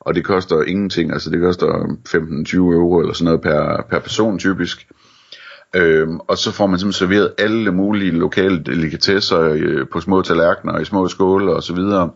og 0.00 0.14
det 0.14 0.24
koster 0.24 0.62
ingenting, 0.62 1.12
altså 1.12 1.30
det 1.30 1.40
koster 1.40 1.66
15-20 2.08 2.56
euro 2.56 3.00
eller 3.00 3.12
sådan 3.12 3.24
noget 3.24 3.40
per, 3.40 3.84
per 3.90 3.98
person 3.98 4.38
typisk. 4.38 4.88
Øhm, 5.76 6.20
og 6.28 6.38
så 6.38 6.52
får 6.52 6.66
man 6.66 6.78
simpelthen 6.78 7.08
serveret 7.08 7.32
alle 7.38 7.72
mulige 7.72 8.10
lokale 8.10 8.62
delikatesser 8.62 9.40
øh, 9.40 9.88
på 9.92 10.00
små 10.00 10.22
tallerkener 10.22 10.72
og 10.72 10.82
i 10.82 10.84
små 10.84 11.08
skåle 11.08 11.54
og 11.54 11.62
så 11.62 11.74
videre. 11.74 12.10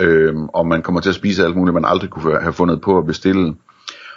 Øhm, 0.00 0.44
og 0.44 0.66
man 0.66 0.82
kommer 0.82 1.00
til 1.00 1.08
at 1.08 1.14
spise 1.14 1.44
alt 1.44 1.56
muligt, 1.56 1.74
man 1.74 1.84
aldrig 1.84 2.10
kunne 2.10 2.40
have 2.40 2.52
fundet 2.52 2.80
på 2.80 2.98
at 2.98 3.06
bestille. 3.06 3.54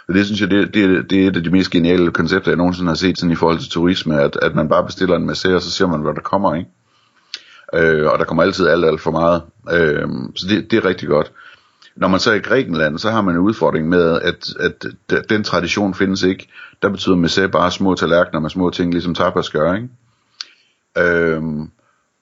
Og 0.08 0.14
det 0.14 0.26
synes 0.26 0.40
jeg, 0.40 0.50
det, 0.50 0.74
det, 0.74 1.10
det 1.10 1.24
er 1.24 1.28
et 1.28 1.36
af 1.36 1.42
de 1.42 1.50
mest 1.50 1.70
geniale 1.70 2.10
koncepter, 2.10 2.50
jeg 2.50 2.56
nogensinde 2.56 2.88
har 2.88 2.96
set 2.96 3.18
sådan 3.18 3.32
i 3.32 3.36
forhold 3.36 3.58
til 3.58 3.70
turisme, 3.70 4.20
at, 4.20 4.38
at 4.42 4.54
man 4.54 4.68
bare 4.68 4.86
bestiller 4.86 5.16
en 5.16 5.26
masse, 5.26 5.54
og 5.54 5.62
så 5.62 5.70
ser 5.70 5.86
man, 5.86 6.00
hvad 6.00 6.14
der 6.14 6.20
kommer, 6.20 6.54
ikke? 6.54 6.70
Øh, 7.74 8.06
og 8.06 8.18
der 8.18 8.24
kommer 8.24 8.42
altid 8.42 8.66
alt, 8.66 8.84
alt 8.84 9.00
for 9.00 9.10
meget. 9.10 9.42
Øh, 9.72 10.08
så 10.36 10.46
det, 10.48 10.70
det 10.70 10.76
er 10.76 10.84
rigtig 10.84 11.08
godt. 11.08 11.32
Når 12.00 12.08
man 12.08 12.20
så 12.20 12.30
er 12.30 12.34
i 12.34 12.38
Grækenland, 12.38 12.98
så 12.98 13.10
har 13.10 13.22
man 13.22 13.34
en 13.34 13.40
udfordring 13.40 13.88
med, 13.88 14.20
at, 14.22 14.46
at 14.60 14.86
den 15.28 15.44
tradition 15.44 15.94
findes 15.94 16.22
ikke. 16.22 16.48
Der 16.82 16.88
betyder 16.88 17.16
messe 17.16 17.48
bare 17.48 17.70
små 17.70 17.94
tallerkener 17.94 18.40
med 18.40 18.50
små 18.50 18.70
ting, 18.70 18.92
ligesom 18.92 19.14
tapas 19.14 19.50
gør, 19.50 19.74
ikke? 19.74 19.88
Øhm, 20.98 21.70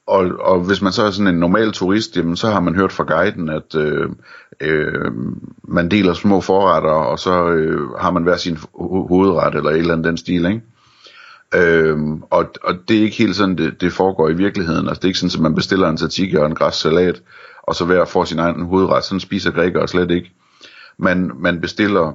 og, 0.06 0.30
og 0.40 0.60
hvis 0.60 0.82
man 0.82 0.92
så 0.92 1.02
er 1.02 1.10
sådan 1.10 1.34
en 1.34 1.40
normal 1.40 1.72
turist, 1.72 2.16
jamen, 2.16 2.36
så 2.36 2.50
har 2.50 2.60
man 2.60 2.74
hørt 2.74 2.92
fra 2.92 3.04
guiden, 3.04 3.48
at 3.48 3.74
øh, 3.74 4.08
øh, 4.60 5.12
man 5.68 5.90
deler 5.90 6.14
små 6.14 6.40
forretter, 6.40 6.90
og 6.90 7.18
så 7.18 7.48
øh, 7.48 7.90
har 7.90 8.10
man 8.10 8.22
hver 8.22 8.36
sin 8.36 8.56
ho- 8.56 9.08
hovedret, 9.08 9.54
eller 9.54 9.70
et 9.70 9.78
eller 9.78 9.92
andet 9.92 10.06
den 10.06 10.16
stil, 10.16 10.46
ikke? 10.46 10.62
Øhm, 11.54 12.22
og, 12.22 12.46
og 12.64 12.74
det 12.88 12.98
er 12.98 13.02
ikke 13.02 13.16
helt 13.16 13.36
sådan, 13.36 13.58
det, 13.58 13.80
det 13.80 13.92
foregår 13.92 14.28
i 14.28 14.34
virkeligheden. 14.34 14.88
Altså 14.88 15.00
det 15.00 15.04
er 15.04 15.08
ikke 15.08 15.18
sådan, 15.18 15.38
at 15.38 15.42
man 15.42 15.54
bestiller 15.54 15.88
en 15.88 15.96
tzatziki 15.96 16.36
og 16.36 16.46
en 16.46 16.54
græssalat, 16.54 17.22
og 17.66 17.74
så 17.74 17.84
hver 17.84 18.04
får 18.04 18.24
sin 18.24 18.38
egen 18.38 18.64
hovedret. 18.64 19.04
Sådan 19.04 19.20
spiser 19.20 19.50
grækere 19.50 19.88
slet 19.88 20.10
ikke. 20.10 20.32
Man, 20.98 21.30
man 21.38 21.60
bestiller 21.60 22.12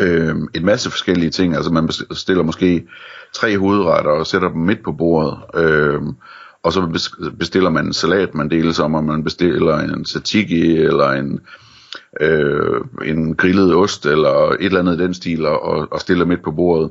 øh, 0.00 0.36
en 0.54 0.64
masse 0.64 0.90
forskellige 0.90 1.30
ting. 1.30 1.54
Altså 1.54 1.72
man 1.72 1.86
bestiller 2.08 2.42
måske 2.42 2.86
tre 3.32 3.58
hovedretter 3.58 4.10
og 4.10 4.26
sætter 4.26 4.48
dem 4.48 4.60
midt 4.60 4.82
på 4.84 4.92
bordet. 4.92 5.38
Øh, 5.54 6.02
og 6.62 6.72
så 6.72 7.00
bestiller 7.38 7.70
man 7.70 7.86
en 7.86 7.92
salat, 7.92 8.34
man 8.34 8.50
deles 8.50 8.78
om, 8.78 8.94
og 8.94 9.04
man 9.04 9.24
bestiller 9.24 9.78
en 9.78 10.04
satiki 10.04 10.76
eller 10.76 11.10
en, 11.10 11.40
øh, 12.20 12.80
en 13.04 13.34
grillet 13.34 13.74
ost, 13.74 14.06
eller 14.06 14.50
et 14.50 14.64
eller 14.64 14.80
andet 14.80 15.00
i 15.00 15.02
den 15.02 15.14
stil, 15.14 15.46
og, 15.46 15.92
og 15.92 16.00
stiller 16.00 16.24
midt 16.24 16.42
på 16.42 16.50
bordet. 16.50 16.90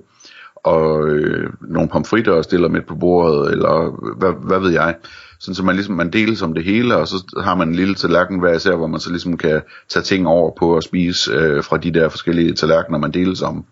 Og 0.56 1.08
øh, 1.08 1.54
nogle 1.62 1.90
pomfritter 1.90 2.32
og 2.32 2.44
stiller 2.44 2.68
midt 2.68 2.88
på 2.88 2.96
bordet, 2.96 3.52
eller 3.52 3.92
hvad, 4.18 4.34
hvad 4.48 4.60
ved 4.60 4.70
jeg. 4.70 4.96
Sådan 5.42 5.56
så 5.56 5.64
man 5.64 5.76
ligesom 5.76 5.96
man 5.96 6.10
deles 6.10 6.42
om 6.42 6.54
det 6.54 6.64
hele, 6.64 6.96
og 6.96 7.08
så 7.08 7.42
har 7.44 7.56
man 7.56 7.68
en 7.68 7.76
lille 7.76 7.96
tallerken 7.96 8.40
hver 8.40 8.54
især, 8.56 8.76
hvor 8.76 8.88
man 8.88 9.00
så 9.00 9.10
ligesom 9.10 9.38
kan 9.38 9.62
tage 9.90 10.04
ting 10.04 10.28
over 10.28 10.52
på 10.60 10.78
at 10.78 10.84
spise 10.84 11.32
øh, 11.32 11.64
fra 11.64 11.78
de 11.78 11.92
der 11.92 12.10
forskellige 12.10 12.54
tallerkener, 12.54 12.98
man 12.98 13.12
deles 13.12 13.42
om. 13.42 13.66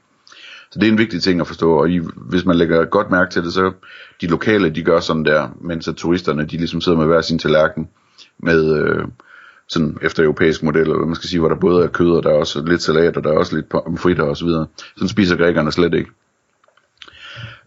Så 0.72 0.80
det 0.80 0.88
er 0.88 0.92
en 0.92 0.98
vigtig 0.98 1.22
ting 1.22 1.42
at 1.42 1.48
forstå, 1.48 1.74
og 1.74 1.90
I, 1.90 2.00
hvis 2.16 2.46
man 2.46 2.56
lægger 2.56 2.86
godt 2.86 3.12
mærke 3.12 3.32
til 3.32 3.44
det, 3.44 3.54
så 3.54 3.72
de 4.22 4.28
lokale, 4.28 4.70
de 4.70 4.84
gør 4.84 5.00
sådan 5.00 5.26
der, 5.26 5.50
mens 5.62 5.88
at 5.88 5.96
turisterne, 5.96 6.46
de 6.46 6.58
ligesom 6.58 6.82
sidder 6.82 6.98
med 6.98 7.08
hver 7.08 7.22
sin 7.22 7.40
tallerken, 7.40 7.90
med 8.40 8.76
øh, 8.76 9.06
sådan 9.68 9.98
efter 10.02 10.24
europæisk 10.24 10.64
model, 10.64 10.82
eller 10.82 10.98
hvad 10.98 11.08
man 11.08 11.16
skal 11.16 11.30
sige, 11.30 11.40
hvor 11.40 11.50
der 11.50 11.56
både 11.56 11.84
er 11.84 11.88
kød, 11.88 12.12
og 12.12 12.24
der 12.24 12.30
er 12.30 12.38
også 12.38 12.66
lidt 12.66 12.82
salat, 12.82 13.18
og 13.18 13.24
der 13.24 13.30
er 13.32 13.38
også 13.38 13.56
lidt 13.56 13.70
pomfritter 13.70 14.24
og 14.24 14.38
så 14.38 14.46
videre. 14.46 14.68
Sådan 14.96 15.10
spiser 15.10 15.36
grækerne 15.36 15.72
slet 15.72 15.94
ikke. 15.94 16.12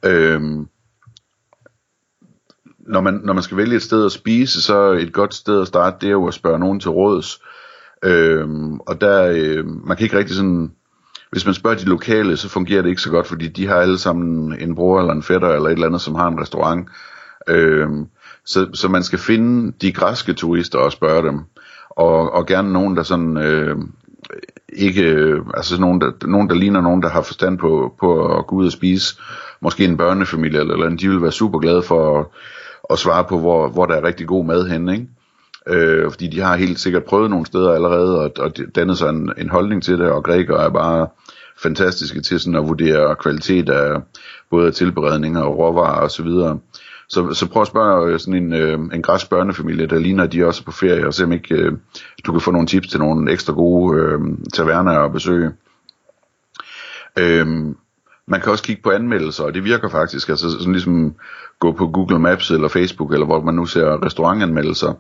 Øhm, 0.05 0.67
når 2.87 3.01
man, 3.01 3.21
når 3.25 3.33
man 3.33 3.43
skal 3.43 3.57
vælge 3.57 3.77
et 3.77 3.83
sted 3.83 4.07
at 4.07 4.13
spise, 4.13 4.63
så 4.63 4.91
et 4.93 5.13
godt 5.13 5.35
sted 5.35 5.61
at 5.61 5.69
starte, 5.69 5.97
det 6.01 6.07
er 6.07 6.13
jo 6.13 6.27
at 6.27 6.35
spørge 6.35 6.59
nogen 6.59 6.81
til 6.81 6.91
råds. 6.91 7.41
Øhm, 8.05 8.81
og 8.81 9.01
der, 9.01 9.33
øh, 9.37 9.67
man 9.87 9.97
kan 9.97 10.05
ikke 10.05 10.19
rigtig 10.19 10.37
sådan, 10.37 10.73
hvis 11.31 11.47
man 11.47 11.55
spørger 11.55 11.77
de 11.77 11.85
lokale, 11.85 12.37
så 12.37 12.49
fungerer 12.49 12.83
det 12.83 12.89
ikke 12.89 13.03
så 13.03 13.11
godt, 13.11 13.27
fordi 13.27 13.49
de 13.49 13.67
har 13.67 13.77
alle 13.77 13.99
sammen 13.99 14.61
en 14.61 14.75
bror 14.75 15.01
eller 15.01 15.13
en 15.13 15.23
fætter 15.23 15.49
eller 15.49 15.69
et 15.69 15.73
eller 15.73 15.87
andet, 15.87 16.01
som 16.01 16.15
har 16.15 16.29
en 16.29 16.41
restaurant. 16.41 16.89
Øhm, 17.49 18.07
så, 18.45 18.69
så 18.75 18.89
man 18.89 19.03
skal 19.03 19.19
finde 19.19 19.73
de 19.81 19.93
græske 19.93 20.33
turister 20.33 20.79
og 20.79 20.93
spørge 20.93 21.27
dem. 21.29 21.41
Og, 21.91 22.33
og 22.33 22.47
gerne 22.47 22.73
nogen, 22.73 22.97
der 22.97 23.03
sådan 23.03 23.37
øh, 23.37 23.77
ikke, 24.73 25.03
øh, 25.03 25.41
altså 25.55 25.81
nogen 25.81 26.01
der, 26.01 26.13
nogen, 26.27 26.49
der 26.49 26.55
ligner 26.55 26.81
nogen, 26.81 27.03
der 27.03 27.09
har 27.09 27.23
forstand 27.23 27.59
på, 27.59 27.95
på 28.01 28.39
at 28.39 28.47
gå 28.47 28.57
ud 28.57 28.67
og 28.67 28.73
spise. 28.73 29.17
Måske 29.61 29.85
en 29.85 29.97
børnefamilie 29.97 30.61
eller, 30.61 30.75
eller 30.75 30.97
de 30.97 31.09
vil 31.09 31.23
være 31.23 31.33
super 31.33 31.59
glade 31.59 31.83
for 31.83 32.21
at, 32.21 32.27
at 32.91 32.99
svare 32.99 33.25
på, 33.25 33.39
hvor, 33.39 33.69
hvor 33.69 33.87
der 33.87 33.95
er 33.95 34.05
rigtig 34.05 34.27
god 34.27 34.45
mad 34.45 34.69
henne, 34.69 34.93
ikke? 34.93 35.09
Øh, 35.67 36.11
fordi 36.11 36.29
de 36.29 36.41
har 36.41 36.57
helt 36.57 36.81
sikkert 36.81 37.05
prøvet 37.05 37.31
nogle 37.31 37.47
steder 37.47 37.73
allerede, 37.73 38.21
og, 38.21 38.33
og 38.39 38.53
dannet 38.75 38.99
sig 38.99 39.09
en, 39.09 39.33
en 39.39 39.51
holdning 39.51 39.83
til 39.83 39.99
det, 39.99 40.11
og 40.11 40.25
grækere 40.25 40.65
er 40.65 40.71
bare 40.71 41.07
fantastiske 41.63 42.21
til 42.21 42.41
sådan 42.41 42.55
at 42.55 42.69
vurdere 42.69 43.17
kvalitet 43.17 43.69
af 43.69 44.01
både 44.51 44.71
tilberedninger 44.71 45.41
og 45.41 45.59
råvarer 45.59 46.01
og 46.01 46.11
så 46.11 46.23
videre. 46.23 46.59
Så, 47.09 47.35
så 47.35 47.49
prøv 47.49 47.63
at 47.63 47.69
spørge 47.69 48.13
øh, 48.13 48.19
sådan 48.19 48.43
en, 48.43 48.53
øh, 48.53 48.79
en 48.79 49.03
græs 49.03 49.25
børnefamilie, 49.25 49.87
der 49.87 49.99
ligner, 49.99 50.25
at 50.25 50.33
de 50.33 50.47
også 50.47 50.63
er 50.63 50.65
på 50.65 50.73
ferie, 50.73 51.07
og 51.07 51.15
se 51.15 51.25
om 51.25 51.33
ikke 51.33 51.55
øh, 51.55 51.73
du 52.27 52.33
kan 52.33 52.41
få 52.41 52.51
nogle 52.51 52.67
tips 52.67 52.89
til 52.89 53.01
nogle 53.01 53.33
ekstra 53.33 53.53
gode 53.53 54.01
øh, 54.01 54.19
taverner 54.55 54.99
at 54.99 55.13
besøge. 55.13 55.53
Øh, 57.19 57.47
man 58.33 58.41
kan 58.41 58.53
også 58.53 58.65
kigge 58.65 58.83
på 58.83 58.91
anmeldelser, 58.91 59.45
og 59.45 59.55
det 59.55 59.65
virker 59.65 59.89
faktisk, 59.89 60.29
altså 60.29 60.51
sådan 60.51 60.73
ligesom 60.73 61.15
gå 61.61 61.73
på 61.73 61.87
Google 61.87 62.19
Maps 62.19 62.51
eller 62.51 62.69
Facebook, 62.69 63.13
eller 63.13 63.27
hvor 63.27 63.43
man 63.43 63.55
nu 63.55 63.67
ser 63.67 64.05
restaurantanmeldelser, 64.07 64.93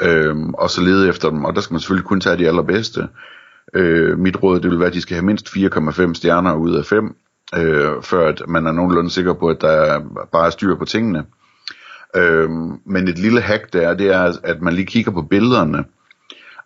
øhm, 0.00 0.54
og 0.54 0.70
så 0.70 0.80
lede 0.80 1.08
efter 1.08 1.30
dem, 1.30 1.44
og 1.44 1.54
der 1.54 1.60
skal 1.60 1.74
man 1.74 1.80
selvfølgelig 1.80 2.08
kun 2.08 2.20
tage 2.20 2.38
de 2.38 2.46
allerbedste. 2.46 3.08
Øh, 3.74 4.18
mit 4.18 4.42
råd 4.42 4.60
det 4.60 4.70
vil 4.70 4.78
være, 4.78 4.88
at 4.88 4.94
de 4.94 5.00
skal 5.00 5.14
have 5.14 5.24
mindst 5.24 5.48
4,5 5.48 6.14
stjerner 6.14 6.54
ud 6.54 6.74
af 6.74 6.84
5, 6.84 7.16
øh, 7.56 8.02
før 8.02 8.28
at 8.28 8.42
man 8.48 8.66
er 8.66 8.72
nogenlunde 8.72 9.10
sikker 9.10 9.32
på, 9.32 9.48
at 9.48 9.60
der 9.60 9.68
er 9.68 10.00
bare 10.32 10.46
er 10.46 10.50
styr 10.50 10.76
på 10.76 10.84
tingene. 10.84 11.24
Øh, 12.16 12.50
men 12.86 13.08
et 13.08 13.18
lille 13.18 13.40
hack 13.40 13.72
der, 13.72 13.94
det 13.94 14.14
er, 14.14 14.32
at 14.42 14.62
man 14.62 14.72
lige 14.72 14.86
kigger 14.86 15.12
på 15.12 15.22
billederne. 15.22 15.84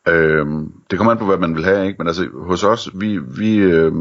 Øh, 0.08 0.46
det 0.90 0.98
kommer 0.98 1.12
an 1.12 1.18
på, 1.18 1.24
hvad 1.24 1.38
man 1.38 1.54
vil 1.54 1.64
have, 1.64 1.86
ikke? 1.86 1.98
men 1.98 2.06
altså 2.06 2.26
hos 2.46 2.64
os, 2.64 2.90
vi, 2.94 3.18
vi, 3.38 3.56
øh, 3.56 3.92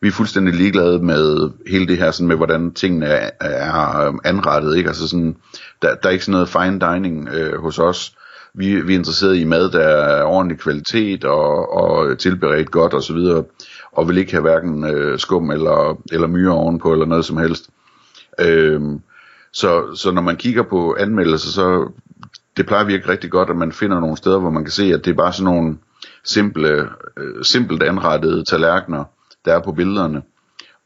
vi 0.00 0.08
er 0.08 0.12
fuldstændig 0.12 0.54
ligeglade 0.54 1.04
med 1.04 1.50
hele 1.66 1.86
det 1.86 1.98
her, 1.98 2.10
sådan 2.10 2.28
med 2.28 2.36
hvordan 2.36 2.74
tingene 2.74 3.06
er, 3.06 3.30
er 3.40 4.06
øhm, 4.06 4.18
anrettet. 4.24 4.76
Ikke? 4.76 4.88
Altså 4.88 5.08
sådan, 5.08 5.36
der, 5.82 5.94
der 5.94 6.08
er 6.08 6.12
ikke 6.12 6.24
sådan 6.24 6.32
noget 6.32 6.48
fine 6.48 6.80
dining 6.80 7.28
øh, 7.28 7.60
hos 7.60 7.78
os 7.78 8.16
vi, 8.54 8.80
vi 8.80 8.94
er 8.94 8.98
interesseret 8.98 9.36
i 9.36 9.44
mad, 9.44 9.70
der 9.70 9.80
er 9.80 10.24
ordentlig 10.24 10.58
kvalitet 10.58 11.24
og, 11.24 11.72
og 11.72 12.18
tilberedt 12.18 12.70
godt 12.70 12.94
osv., 12.94 13.16
og, 13.16 13.50
og 13.92 14.08
vil 14.08 14.18
ikke 14.18 14.32
have 14.32 14.42
hverken 14.42 14.84
øh, 14.84 15.18
skum 15.18 15.50
eller, 15.50 16.00
eller 16.12 16.26
myre 16.26 16.52
ovenpå 16.52 16.92
eller 16.92 17.06
noget 17.06 17.24
som 17.24 17.36
helst. 17.36 17.70
Øhm, 18.40 19.00
så, 19.52 19.94
så 19.94 20.10
når 20.10 20.22
man 20.22 20.36
kigger 20.36 20.62
på 20.62 20.96
anmeldelser, 20.98 21.50
så 21.50 21.92
det 22.56 22.66
plejer 22.66 22.84
virke 22.84 23.08
rigtig 23.08 23.30
godt, 23.30 23.50
at 23.50 23.56
man 23.56 23.72
finder 23.72 24.00
nogle 24.00 24.16
steder, 24.16 24.38
hvor 24.38 24.50
man 24.50 24.64
kan 24.64 24.72
se, 24.72 24.94
at 24.94 25.04
det 25.04 25.10
er 25.10 25.14
bare 25.14 25.32
sådan 25.32 25.54
nogle 25.54 25.78
simple, 26.24 26.88
øh, 27.16 27.44
simpelt 27.44 27.82
anrettede 27.82 28.44
tallerkener, 28.44 29.04
der 29.44 29.54
er 29.54 29.60
på 29.60 29.72
billederne 29.72 30.22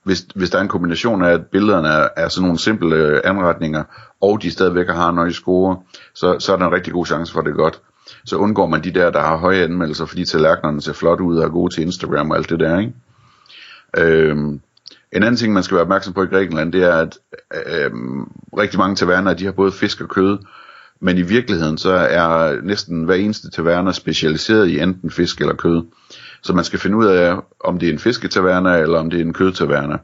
hvis, 0.07 0.27
hvis 0.35 0.51
der 0.51 0.59
er 0.59 0.63
en 0.63 0.69
kombination 0.69 1.23
af, 1.23 1.31
at 1.31 1.47
billederne 1.47 1.89
er, 1.89 2.09
er 2.17 2.29
sådan 2.29 2.43
nogle 2.43 2.59
simple 2.59 2.97
øh, 2.97 3.21
anretninger, 3.25 3.85
og 4.21 4.43
de 4.43 4.51
stadigvæk 4.51 4.89
har 4.89 5.11
nøje 5.11 5.33
score, 5.33 5.79
så, 6.15 6.37
så 6.39 6.53
er 6.53 6.57
der 6.57 6.67
en 6.67 6.73
rigtig 6.73 6.93
god 6.93 7.07
chance 7.07 7.33
for, 7.33 7.41
at 7.41 7.47
det 7.47 7.53
er 7.53 7.57
godt. 7.57 7.81
Så 8.25 8.37
undgår 8.37 8.67
man 8.67 8.85
de 8.85 8.91
der, 8.91 9.11
der 9.11 9.21
har 9.21 9.37
høje 9.37 9.65
anmeldelser, 9.65 10.07
fordi 10.07 10.25
tallerkenerne 10.25 10.83
ser 10.83 10.93
flot 10.93 11.21
ud 11.21 11.39
og 11.39 11.45
er 11.45 11.49
gode 11.49 11.75
til 11.75 11.83
Instagram 11.83 12.31
og 12.31 12.37
alt 12.37 12.51
det 12.51 12.61
der, 12.61 12.79
ikke? 12.79 12.93
Øhm, 13.99 14.61
en 15.13 15.23
anden 15.23 15.37
ting, 15.37 15.53
man 15.53 15.63
skal 15.63 15.75
være 15.75 15.83
opmærksom 15.83 16.13
på 16.13 16.23
i 16.23 16.27
Grækenland, 16.27 16.73
det 16.73 16.83
er, 16.83 16.95
at 16.95 17.19
øhm, 17.67 18.31
rigtig 18.59 18.79
mange 18.79 18.97
taverner, 18.97 19.35
de 19.35 19.45
har 19.45 19.53
både 19.53 19.73
fisk 19.73 20.01
og 20.01 20.09
kød, 20.09 20.39
men 21.01 21.19
i 21.19 21.23
virkeligheden 21.23 21.79
så 21.79 21.93
er 21.93 22.61
næsten 22.63 23.05
hver 23.05 23.15
eneste 23.15 23.51
taverner 23.51 23.93
specialiseret 23.93 24.69
i 24.69 24.81
enten 24.81 25.11
fisk 25.11 25.41
eller 25.41 25.55
kød. 25.55 25.83
Så 26.43 26.53
man 26.53 26.65
skal 26.65 26.79
finde 26.79 26.97
ud 26.97 27.07
af, 27.07 27.37
om 27.61 27.79
det 27.79 27.89
er 27.89 27.93
en 27.93 27.99
fisketaverna, 27.99 28.77
eller 28.79 28.99
om 28.99 29.11
det 29.11 29.21
er 29.21 29.25
en 29.25 29.33
kødtaverna. 29.33 29.99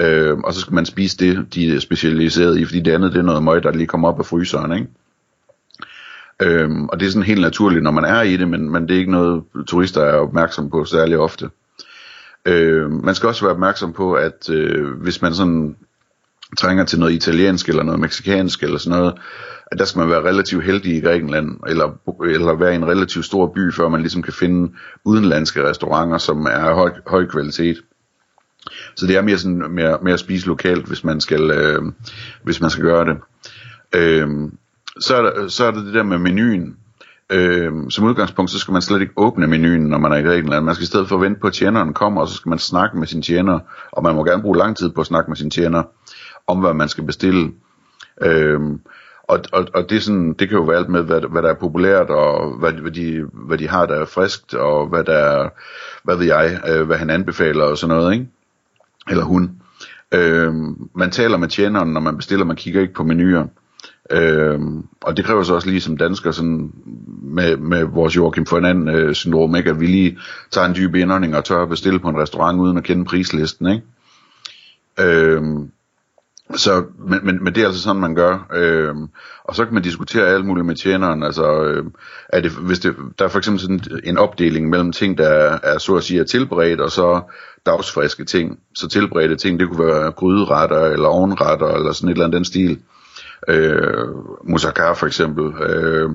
Øh, 0.00 0.38
og 0.38 0.54
så 0.54 0.60
skal 0.60 0.74
man 0.74 0.86
spise 0.86 1.16
det, 1.16 1.54
de 1.54 1.74
er 1.74 1.80
specialiseret 1.80 2.58
i, 2.58 2.64
fordi 2.64 2.80
det 2.80 2.92
andet 2.92 3.12
det 3.12 3.18
er 3.18 3.22
noget 3.22 3.42
møg, 3.42 3.62
der 3.62 3.72
lige 3.72 3.86
kommer 3.86 4.08
op 4.08 4.18
af 4.18 4.26
fryseren, 4.26 4.72
ikke? 4.72 4.86
Øhm, 6.42 6.88
og 6.88 7.00
det 7.00 7.06
er 7.06 7.10
sådan 7.10 7.26
helt 7.26 7.40
naturligt, 7.40 7.82
når 7.82 7.90
man 7.90 8.04
er 8.04 8.22
i 8.22 8.36
det, 8.36 8.48
men, 8.48 8.70
men 8.70 8.82
det 8.82 8.94
er 8.94 8.98
ikke 8.98 9.10
noget, 9.10 9.42
turister 9.66 10.00
er 10.02 10.16
opmærksom 10.16 10.70
på 10.70 10.84
særlig 10.84 11.18
ofte. 11.18 11.50
Øh, 12.46 12.90
man 12.90 13.14
skal 13.14 13.26
også 13.26 13.44
være 13.44 13.54
opmærksom 13.54 13.92
på, 13.92 14.12
at 14.12 14.50
øh, 14.50 15.00
hvis 15.02 15.22
man 15.22 15.34
sådan 15.34 15.76
trænger 16.60 16.84
til 16.84 16.98
noget 16.98 17.12
italiensk 17.12 17.68
eller 17.68 17.82
noget 17.82 18.00
meksikansk 18.00 18.62
eller 18.62 18.78
sådan 18.78 18.98
noget, 18.98 19.14
at 19.72 19.78
der 19.78 19.84
skal 19.84 19.98
man 19.98 20.10
være 20.10 20.24
relativt 20.24 20.64
heldig 20.64 20.96
i 20.96 21.00
Grækenland, 21.00 21.60
eller, 21.66 21.98
eller 22.24 22.54
være 22.54 22.72
i 22.72 22.76
en 22.76 22.88
relativt 22.88 23.24
stor 23.24 23.52
by, 23.54 23.72
før 23.72 23.88
man 23.88 24.00
ligesom 24.00 24.22
kan 24.22 24.32
finde 24.32 24.72
udenlandske 25.04 25.68
restauranter, 25.68 26.18
som 26.18 26.46
er 26.46 26.50
af 26.50 26.74
høj, 26.74 26.90
høj 27.06 27.26
kvalitet. 27.26 27.76
Så 28.96 29.06
det 29.06 29.16
er 29.16 29.22
mere 29.22 29.38
sådan 29.38 29.72
mere, 29.72 29.98
mere 30.02 30.14
at 30.14 30.20
spise 30.20 30.46
lokalt, 30.46 30.86
hvis 30.86 31.04
man 31.04 31.20
skal, 31.20 31.50
øh, 31.50 31.82
hvis 32.42 32.60
man 32.60 32.70
skal 32.70 32.84
gøre 32.84 33.04
det. 33.04 33.16
Øh, 33.94 34.28
så, 35.00 35.16
er 35.16 35.22
der, 35.22 35.48
så 35.48 35.64
er 35.64 35.70
der 35.70 35.82
det 35.82 35.94
der 35.94 36.02
med 36.02 36.18
menuen. 36.18 36.76
Øh, 37.32 37.72
som 37.90 38.04
udgangspunkt, 38.04 38.50
så 38.50 38.58
skal 38.58 38.72
man 38.72 38.82
slet 38.82 39.00
ikke 39.00 39.12
åbne 39.16 39.46
menuen, 39.46 39.80
når 39.80 39.98
man 39.98 40.12
er 40.12 40.16
i 40.16 40.22
Grækenland. 40.22 40.64
Man 40.64 40.74
skal 40.74 40.82
i 40.82 40.86
stedet 40.86 41.08
for 41.08 41.18
vente 41.18 41.40
på, 41.40 41.46
at 41.46 41.52
tjeneren 41.52 41.94
kommer, 41.94 42.20
og 42.20 42.28
så 42.28 42.34
skal 42.34 42.48
man 42.48 42.58
snakke 42.58 42.98
med 42.98 43.06
sin 43.06 43.22
tjener, 43.22 43.58
og 43.92 44.02
man 44.02 44.14
må 44.14 44.24
gerne 44.24 44.42
bruge 44.42 44.58
lang 44.58 44.76
tid 44.76 44.90
på 44.90 45.00
at 45.00 45.06
snakke 45.06 45.30
med 45.30 45.36
sin 45.36 45.50
tjener, 45.50 45.82
om 46.46 46.60
hvad 46.60 46.74
man 46.74 46.88
skal 46.88 47.04
bestille. 47.04 47.52
Øhm, 48.22 48.80
og, 49.22 49.40
og, 49.52 49.66
og 49.74 49.90
det, 49.90 49.96
er 49.96 50.00
sådan, 50.00 50.32
det 50.32 50.48
kan 50.48 50.58
jo 50.58 50.64
være 50.64 50.76
alt 50.76 50.88
med, 50.88 51.02
hvad, 51.02 51.20
hvad 51.20 51.42
der 51.42 51.48
er 51.48 51.54
populært, 51.54 52.10
og 52.10 52.58
hvad, 52.58 52.72
hvad, 52.72 52.90
de, 52.90 53.24
hvad 53.32 53.58
de 53.58 53.68
har, 53.68 53.86
der 53.86 53.94
er 53.94 54.04
friskt, 54.04 54.54
og 54.54 54.86
hvad 54.86 55.04
der 55.04 55.14
er, 55.16 55.48
hvad 56.02 56.16
ved 56.16 56.26
jeg, 56.26 56.60
øh, 56.68 56.86
hvad 56.86 56.96
han 56.96 57.10
anbefaler 57.10 57.64
og 57.64 57.78
sådan 57.78 57.96
noget, 57.96 58.12
ikke? 58.12 58.26
Eller 59.10 59.24
hun. 59.24 59.50
Øhm, 60.14 60.88
man 60.94 61.10
taler 61.10 61.36
med 61.36 61.48
tjeneren, 61.48 61.92
når 61.92 62.00
man 62.00 62.16
bestiller, 62.16 62.44
man 62.44 62.56
kigger 62.56 62.80
ikke 62.80 62.94
på 62.94 63.04
menuer. 63.04 63.46
Øhm, 64.10 64.86
og 65.00 65.16
det 65.16 65.24
kræver 65.24 65.42
så 65.42 65.54
også 65.54 65.68
lige 65.68 65.80
som 65.80 65.96
dansker 65.96 66.30
sådan 66.30 66.72
med, 67.22 67.56
med 67.56 67.84
vores 67.84 68.16
Joachim 68.16 68.46
Fernand 68.46 68.90
øh, 68.90 69.14
syndrom, 69.14 69.56
ikke? 69.56 69.70
at 69.70 69.80
vi 69.80 69.86
lige 69.86 70.18
tager 70.50 70.66
en 70.66 70.74
dyb 70.74 70.94
indånding 70.94 71.36
og 71.36 71.44
tør 71.44 71.62
at 71.62 71.68
bestille 71.68 71.98
på 71.98 72.08
en 72.08 72.18
restaurant 72.18 72.60
uden 72.60 72.78
at 72.78 72.84
kende 72.84 73.04
prislisten. 73.04 73.66
Ikke? 73.66 73.82
Øhm, 75.00 75.70
så, 76.54 76.84
men, 76.98 77.20
men, 77.22 77.44
men 77.44 77.54
det 77.54 77.62
er 77.62 77.66
altså 77.66 77.82
sådan, 77.82 78.00
man 78.00 78.14
gør. 78.14 78.46
Øhm, 78.54 79.08
og 79.44 79.54
så 79.54 79.64
kan 79.64 79.74
man 79.74 79.82
diskutere 79.82 80.26
alt 80.26 80.46
muligt 80.46 80.66
med 80.66 80.74
tjeneren. 80.74 81.22
Altså, 81.22 81.62
øhm, 81.62 81.92
er 82.28 82.40
det, 82.40 82.50
hvis 82.50 82.78
det, 82.78 82.96
der 83.18 83.24
er 83.24 83.28
for 83.28 83.38
eksempel 83.38 83.60
sådan 83.60 83.80
en 84.04 84.18
opdeling 84.18 84.68
mellem 84.68 84.92
ting, 84.92 85.18
der 85.18 85.28
er, 85.28 85.58
er 85.62 85.78
så 85.78 85.94
at 85.96 86.02
sige 86.02 86.20
er 86.20 86.24
tilberedt, 86.24 86.80
og 86.80 86.90
så 86.90 87.20
dagsfriske 87.66 88.24
ting. 88.24 88.58
Så 88.74 88.88
tilberedte 88.88 89.36
ting, 89.36 89.60
det 89.60 89.68
kunne 89.68 89.86
være 89.86 90.10
gryderetter, 90.10 90.84
eller 90.84 91.08
ovenretter, 91.08 91.68
eller 91.68 91.92
sådan 91.92 92.08
et 92.08 92.12
eller 92.12 92.24
andet 92.24 92.36
den 92.36 92.44
stil. 92.44 92.78
Øh, 93.48 94.08
moussaka 94.44 94.92
for 94.92 95.06
eksempel, 95.06 95.62
øh, 95.62 96.10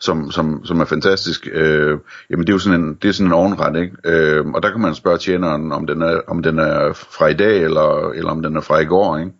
som, 0.00 0.30
som, 0.30 0.64
som 0.64 0.80
er 0.80 0.84
fantastisk. 0.84 1.48
Øh, 1.52 1.98
jamen 2.30 2.46
det 2.46 2.48
er 2.48 2.54
jo 2.54 2.58
sådan 2.58 2.80
en, 2.80 2.94
det 3.02 3.08
er 3.08 3.12
sådan 3.12 3.26
en 3.26 3.32
ovenret, 3.32 3.82
ikke? 3.82 3.96
Øh, 4.04 4.46
og 4.46 4.62
der 4.62 4.70
kan 4.70 4.80
man 4.80 4.94
spørge 4.94 5.18
tjeneren, 5.18 5.72
om 5.72 5.86
den 5.86 6.02
er, 6.02 6.20
om 6.26 6.42
den 6.42 6.58
er 6.58 6.92
fra 6.92 7.26
i 7.26 7.34
dag, 7.34 7.62
eller, 7.62 8.10
eller 8.10 8.30
om 8.30 8.42
den 8.42 8.56
er 8.56 8.60
fra 8.60 8.78
i 8.78 8.84
går, 8.84 9.18
ikke? 9.18 9.32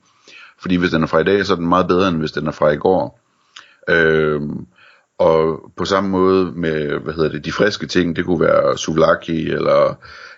Fordi 0.62 0.76
hvis 0.76 0.90
den 0.90 1.02
er 1.02 1.06
fra 1.06 1.20
i 1.20 1.24
dag, 1.24 1.46
så 1.46 1.52
er 1.52 1.56
den 1.56 1.68
meget 1.68 1.88
bedre, 1.88 2.08
end 2.08 2.18
hvis 2.18 2.32
den 2.32 2.46
er 2.46 2.52
fra 2.52 2.70
i 2.70 2.76
går. 2.76 3.20
Øhm, 3.88 4.66
og 5.18 5.72
på 5.76 5.84
samme 5.84 6.10
måde 6.10 6.52
med, 6.56 6.98
hvad 6.98 7.14
hedder 7.14 7.30
det, 7.30 7.44
de 7.44 7.52
friske 7.52 7.86
ting, 7.86 8.16
det 8.16 8.24
kunne 8.24 8.40
være 8.40 8.78
souvlaki 8.78 9.50
eller 9.50 9.88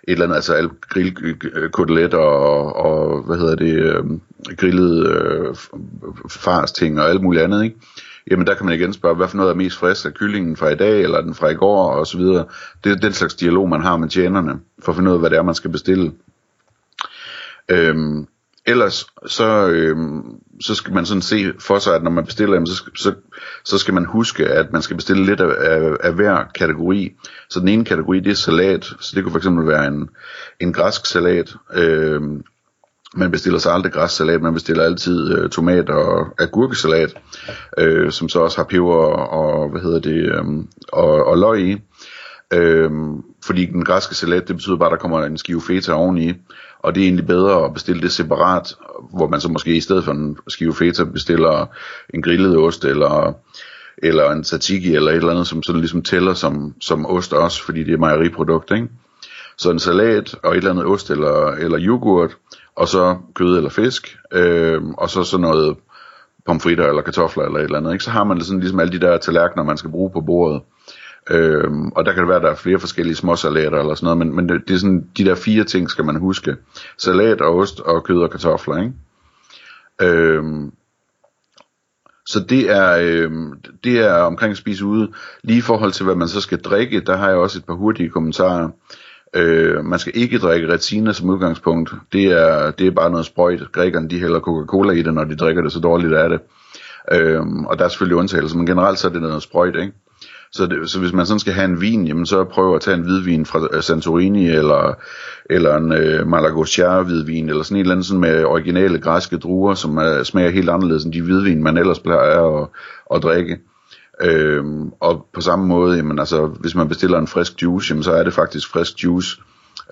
et 0.09 0.13
eller 0.13 0.25
andet, 0.25 0.37
altså 0.37 0.69
grillkoteletter 0.81 2.21
øh, 2.21 2.27
øh, 2.27 2.43
og, 2.43 2.77
og, 2.77 3.23
hvad 3.23 3.37
hedder 3.37 3.57
det, 3.57 3.75
øh, 3.75 4.05
grillet 4.57 5.07
øh, 5.09 5.55
fars 6.31 6.73
ting 6.73 7.01
og 7.01 7.09
alt 7.09 7.23
muligt 7.23 7.45
andet, 7.45 7.65
ikke? 7.65 7.77
Jamen 8.31 8.47
der 8.47 8.55
kan 8.55 8.67
man 8.67 8.75
igen 8.75 8.93
spørge, 8.93 9.17
hvad 9.17 9.29
for 9.29 9.37
noget 9.37 9.51
er 9.51 9.55
mest 9.55 9.79
frisk, 9.79 10.07
er 10.07 10.11
kyllingen 10.11 10.57
fra 10.57 10.69
i 10.69 10.75
dag, 10.75 11.03
eller 11.03 11.21
den 11.21 11.35
fra 11.35 11.49
i 11.49 11.55
går, 11.55 11.91
og 11.91 12.07
så 12.07 12.19
videre. 12.19 12.45
Det 12.85 12.93
er 12.93 12.97
den 12.97 13.13
slags 13.13 13.35
dialog, 13.35 13.69
man 13.69 13.83
har 13.83 13.97
med 13.97 14.09
tjenerne, 14.09 14.61
for 14.79 14.93
at 14.93 14.97
finde 14.97 15.11
ud 15.11 15.15
af, 15.15 15.21
hvad 15.21 15.31
det 15.31 15.39
er, 15.39 15.43
man 15.43 15.55
skal 15.55 15.71
bestille. 15.71 16.13
Øhm, 17.69 18.27
ellers 18.67 19.07
så, 19.27 19.69
øh, 19.69 19.97
så 20.61 20.75
skal 20.75 20.95
man 20.95 21.07
sådan 21.07 21.23
se 21.23 21.53
for 21.59 21.79
sig, 21.79 21.95
at 21.95 22.03
når 22.03 22.11
man 22.11 22.25
bestiller, 22.25 22.55
jamen, 22.55 22.67
så, 22.67 22.85
så, 22.97 23.15
så 23.65 23.79
skal 23.79 23.95
man 23.95 24.05
huske, 24.05 24.47
at 24.47 24.73
man 24.73 24.83
skal 24.83 24.97
bestille 24.97 25.27
lidt 25.27 25.41
af, 25.41 25.71
af, 25.71 25.97
af 26.01 26.13
hver 26.13 26.45
kategori. 26.55 27.13
Så 27.51 27.61
den 27.61 27.69
ene 27.69 27.85
kategori, 27.85 28.21
det 28.21 28.31
er 28.31 28.35
salat. 28.35 28.85
Så 28.85 29.13
det 29.15 29.23
kunne 29.23 29.33
for 29.33 29.39
eksempel 29.39 29.67
være 29.67 29.87
en, 29.87 30.09
en 30.61 30.73
græsk 30.73 31.07
salat. 31.07 31.55
Øh, 31.75 32.21
man 33.17 33.31
bestiller 33.31 33.59
sig 33.59 33.73
aldrig 33.73 33.93
græssalat, 33.93 34.43
man 34.43 34.55
bestiller 34.55 34.85
altid 34.85 35.39
øh, 35.39 35.51
tomat 35.51 35.91
og 35.91 36.35
agurkesalat, 36.39 37.15
øh, 37.79 38.13
som 38.13 38.29
så 38.29 38.41
også 38.41 38.57
har 38.57 38.65
peber 38.65 38.95
og, 38.95 39.29
og 39.31 39.69
hvad 39.69 39.81
hedder 39.81 40.01
det, 40.01 40.15
øh, 40.15 40.45
og, 40.93 41.27
og 41.27 41.39
løg 41.39 41.61
i. 41.61 41.77
Øh, 42.53 42.91
fordi 43.45 43.65
den 43.65 43.85
græske 43.85 44.15
salat, 44.15 44.49
det 44.49 44.57
betyder 44.57 44.77
bare, 44.77 44.89
at 44.89 44.93
der 44.93 44.99
kommer 44.99 45.25
en 45.25 45.39
skive 45.39 45.63
feta 45.63 45.93
oveni, 45.93 46.33
og 46.85 46.95
det 46.95 47.01
er 47.01 47.05
egentlig 47.05 47.27
bedre 47.27 47.65
at 47.65 47.75
bestille 47.75 48.03
det 48.03 48.13
separat, 48.13 48.75
hvor 49.11 49.29
man 49.29 49.41
så 49.41 49.49
måske 49.49 49.77
i 49.77 49.81
stedet 49.81 50.05
for 50.05 50.13
en 50.13 50.37
skive 50.49 50.75
feta 50.75 51.05
bestiller 51.05 51.67
en 52.15 52.23
grillet 52.23 52.59
ost, 52.59 52.85
eller, 52.85 53.33
eller 53.99 54.31
en 54.31 54.45
tzatziki, 54.45 54.95
eller 54.95 55.11
et 55.11 55.17
eller 55.17 55.31
andet, 55.31 55.47
som 55.47 55.63
sådan 55.63 55.81
ligesom 55.81 56.03
tæller 56.03 56.35
som, 56.35 56.75
som 56.81 57.07
ost 57.07 57.33
også, 57.33 57.65
fordi 57.65 57.85
det 57.85 57.95
er 57.95 57.99
mejeriprodukt, 57.99 58.71
ikke? 58.71 58.89
Så 59.57 59.71
en 59.71 59.79
salat 59.79 60.35
og 60.43 60.53
et 60.53 60.57
eller 60.57 60.71
andet 60.71 60.87
ost 60.87 61.11
eller, 61.11 61.47
eller 61.47 61.79
yoghurt, 61.81 62.37
og 62.77 62.89
så 62.89 63.17
kød 63.35 63.57
eller 63.57 63.71
fisk, 63.71 64.17
øh, 64.33 64.83
og 64.85 65.11
så 65.11 65.25
sådan 65.25 65.43
noget 65.43 65.77
pomfritter 66.47 66.89
eller 66.89 67.03
kartofler 67.03 67.45
eller 67.45 67.59
et 67.59 67.65
eller 67.65 67.79
andet. 67.79 67.93
Ikke? 67.93 68.05
Så 68.05 68.11
har 68.11 68.25
man 68.25 68.41
sådan 68.41 68.61
ligesom 68.61 68.81
alle 68.81 68.93
de 68.93 69.07
der 69.07 69.19
tallerkener, 69.19 69.65
man 69.65 69.77
skal 69.77 69.91
bruge 69.91 70.11
på 70.11 70.21
bordet. 70.21 70.63
Øhm, 71.31 71.89
og 71.89 72.05
der 72.05 72.13
kan 72.13 72.21
det 72.21 72.29
være, 72.29 72.37
at 72.37 72.43
der 72.43 72.51
er 72.51 72.55
flere 72.55 72.79
forskellige 72.79 73.17
småsalater 73.17 73.79
eller 73.79 73.95
sådan 73.95 74.05
noget, 74.05 74.19
men, 74.19 74.37
men 74.37 74.49
det, 74.49 74.69
det 74.69 74.75
er 74.75 74.79
sådan, 74.79 75.09
de 75.19 75.25
der 75.25 75.35
fire 75.35 75.65
ting 75.65 75.91
skal 75.91 76.05
man 76.05 76.17
huske. 76.17 76.57
Salat 76.99 77.41
og 77.41 77.57
ost 77.57 77.81
og 77.81 78.05
kød 78.05 78.23
og 78.23 78.31
kartofler, 78.31 78.77
ikke? 78.77 78.93
Øhm, 80.03 80.73
så 82.27 82.41
det 82.41 82.71
er, 82.71 82.99
øhm, 83.01 83.53
det 83.85 83.99
er 83.99 84.15
omkring 84.15 84.51
at 84.51 84.57
spise 84.57 84.85
ude. 84.85 85.13
Lige 85.43 85.59
i 85.59 85.61
forhold 85.61 85.93
til, 85.93 86.05
hvad 86.05 86.15
man 86.15 86.29
så 86.29 86.41
skal 86.41 86.61
drikke, 86.61 87.01
der 87.01 87.17
har 87.17 87.29
jeg 87.29 87.37
også 87.37 87.59
et 87.59 87.65
par 87.65 87.75
hurtige 87.75 88.11
kommentarer. 88.11 88.69
Øh, 89.35 89.85
man 89.85 89.99
skal 89.99 90.13
ikke 90.17 90.39
drikke 90.39 90.73
retina 90.73 91.13
som 91.13 91.31
udgangspunkt. 91.31 91.95
Det 92.13 92.25
er, 92.25 92.71
det 92.71 92.87
er 92.87 92.91
bare 92.91 93.11
noget 93.11 93.27
sprøjt. 93.27 93.73
Grækerne 93.73 94.09
de 94.09 94.21
hælder 94.21 94.41
Coca-Cola 94.41 94.93
i 94.93 95.03
det, 95.03 95.15
når 95.15 95.25
de 95.25 95.37
drikker 95.37 95.63
det, 95.63 95.73
så 95.73 95.81
dårligt 95.81 96.13
er 96.13 96.29
det. 96.29 96.41
Øh, 97.13 97.47
og 97.47 97.79
der 97.79 97.85
er 97.85 97.89
selvfølgelig 97.89 98.17
undtagelser, 98.17 98.57
men 98.57 98.67
generelt 98.67 98.99
så 98.99 99.09
er 99.09 99.13
det 99.13 99.23
noget 99.23 99.43
sprøjt, 99.43 99.77
ikke? 99.77 99.93
Så, 100.57 100.67
det, 100.67 100.91
så 100.91 101.01
hvis 101.01 101.13
man 101.13 101.27
sådan 101.27 101.41
skal 101.41 101.53
have 101.53 101.65
en 101.65 101.81
vin, 101.81 102.07
jamen 102.07 102.27
så 102.27 102.45
prøv 102.45 102.75
at 102.75 102.81
tage 102.81 102.97
en 102.97 103.03
hvidvin 103.03 103.47
fra 103.47 103.69
øh, 103.73 103.83
Santorini, 103.83 104.47
eller, 104.47 104.95
eller 105.51 105.77
en 105.77 105.93
øh, 105.93 106.27
Malagosiar 106.27 107.03
hvidvin, 107.03 107.49
eller 107.49 107.63
sådan 107.63 107.77
et 107.77 107.81
eller 107.81 107.93
andet 107.93 108.07
sådan 108.07 108.21
med 108.21 108.45
originale 108.45 108.99
græske 108.99 109.37
druer, 109.37 109.75
som 109.75 109.97
er, 109.97 110.23
smager 110.23 110.51
helt 110.51 110.71
anderledes 110.71 111.05
end 111.05 111.13
de 111.13 111.23
hvidvin, 111.23 111.63
man 111.63 111.79
ellers 111.79 111.99
plejer 111.99 112.61
at, 112.63 112.69
at 113.15 113.23
drikke. 113.23 113.59
Øhm, 114.21 114.93
og 115.01 115.27
på 115.33 115.41
samme 115.41 115.67
måde, 115.67 115.97
jamen, 115.97 116.19
altså, 116.19 116.47
hvis 116.47 116.75
man 116.75 116.89
bestiller 116.89 117.19
en 117.19 117.27
frisk 117.27 117.63
juice, 117.63 117.91
jamen, 117.91 118.03
så 118.03 118.13
er 118.13 118.25
det 118.25 118.33
faktisk 118.33 118.71
frisk 118.71 119.05
juice. 119.05 119.41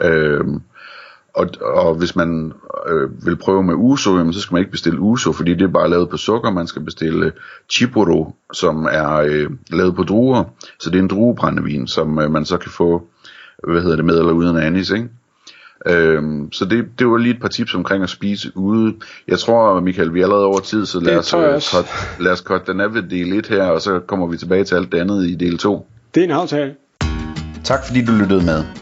Øhm, 0.02 0.60
og, 1.34 1.48
og 1.60 1.94
hvis 1.94 2.16
man 2.16 2.52
øh, 2.88 3.26
vil 3.26 3.36
prøve 3.36 3.62
med 3.62 3.74
uso, 3.76 4.16
jamen, 4.16 4.32
så 4.32 4.40
skal 4.40 4.54
man 4.54 4.60
ikke 4.60 4.70
bestille 4.70 5.00
uso, 5.00 5.32
fordi 5.32 5.54
det 5.54 5.62
er 5.62 5.68
bare 5.68 5.90
lavet 5.90 6.08
på 6.08 6.16
sukker. 6.16 6.50
Man 6.50 6.66
skal 6.66 6.82
bestille 6.82 7.32
chipuro, 7.70 8.36
som 8.52 8.88
er 8.90 9.12
øh, 9.14 9.50
lavet 9.70 9.96
på 9.96 10.02
druer. 10.02 10.44
Så 10.80 10.90
det 10.90 10.98
er 10.98 11.02
en 11.02 11.08
druebrændevin, 11.08 11.86
som 11.86 12.18
øh, 12.18 12.30
man 12.30 12.44
så 12.44 12.56
kan 12.56 12.70
få 12.70 13.06
hvad 13.68 13.82
hedder 13.82 13.96
det, 13.96 14.04
med 14.04 14.18
eller 14.18 14.32
uden 14.32 14.56
anis, 14.56 14.90
ikke? 14.90 15.08
Øhm, 15.86 16.52
så 16.52 16.64
det, 16.64 16.84
det 16.98 17.06
var 17.06 17.16
lige 17.16 17.34
et 17.34 17.40
par 17.40 17.48
tips 17.48 17.74
omkring 17.74 18.02
at 18.02 18.10
spise 18.10 18.52
ude. 18.54 18.94
Jeg 19.28 19.38
tror, 19.38 19.80
Michael, 19.80 20.14
vi 20.14 20.20
er 20.20 20.24
allerede 20.24 20.46
over 20.46 20.60
tid, 20.60 20.86
så 20.86 21.00
lad 21.00 21.18
os, 21.18 21.34
uh, 21.34 21.40
cut, 21.40 21.86
lad 22.20 22.32
os 22.32 22.38
cut 22.38 22.66
den 22.66 22.80
af 22.80 22.94
ved 22.94 23.02
del 23.02 23.32
1 23.32 23.46
her, 23.46 23.64
og 23.64 23.82
så 23.82 23.98
kommer 23.98 24.26
vi 24.26 24.36
tilbage 24.36 24.64
til 24.64 24.74
alt 24.74 24.92
det 24.92 24.98
andet 24.98 25.26
i 25.26 25.34
del 25.34 25.58
2. 25.58 25.86
Det 26.14 26.20
er 26.20 26.24
en 26.24 26.30
aftale. 26.30 26.74
Tak 27.64 27.86
fordi 27.86 28.04
du 28.04 28.12
lyttede 28.12 28.44
med. 28.44 28.81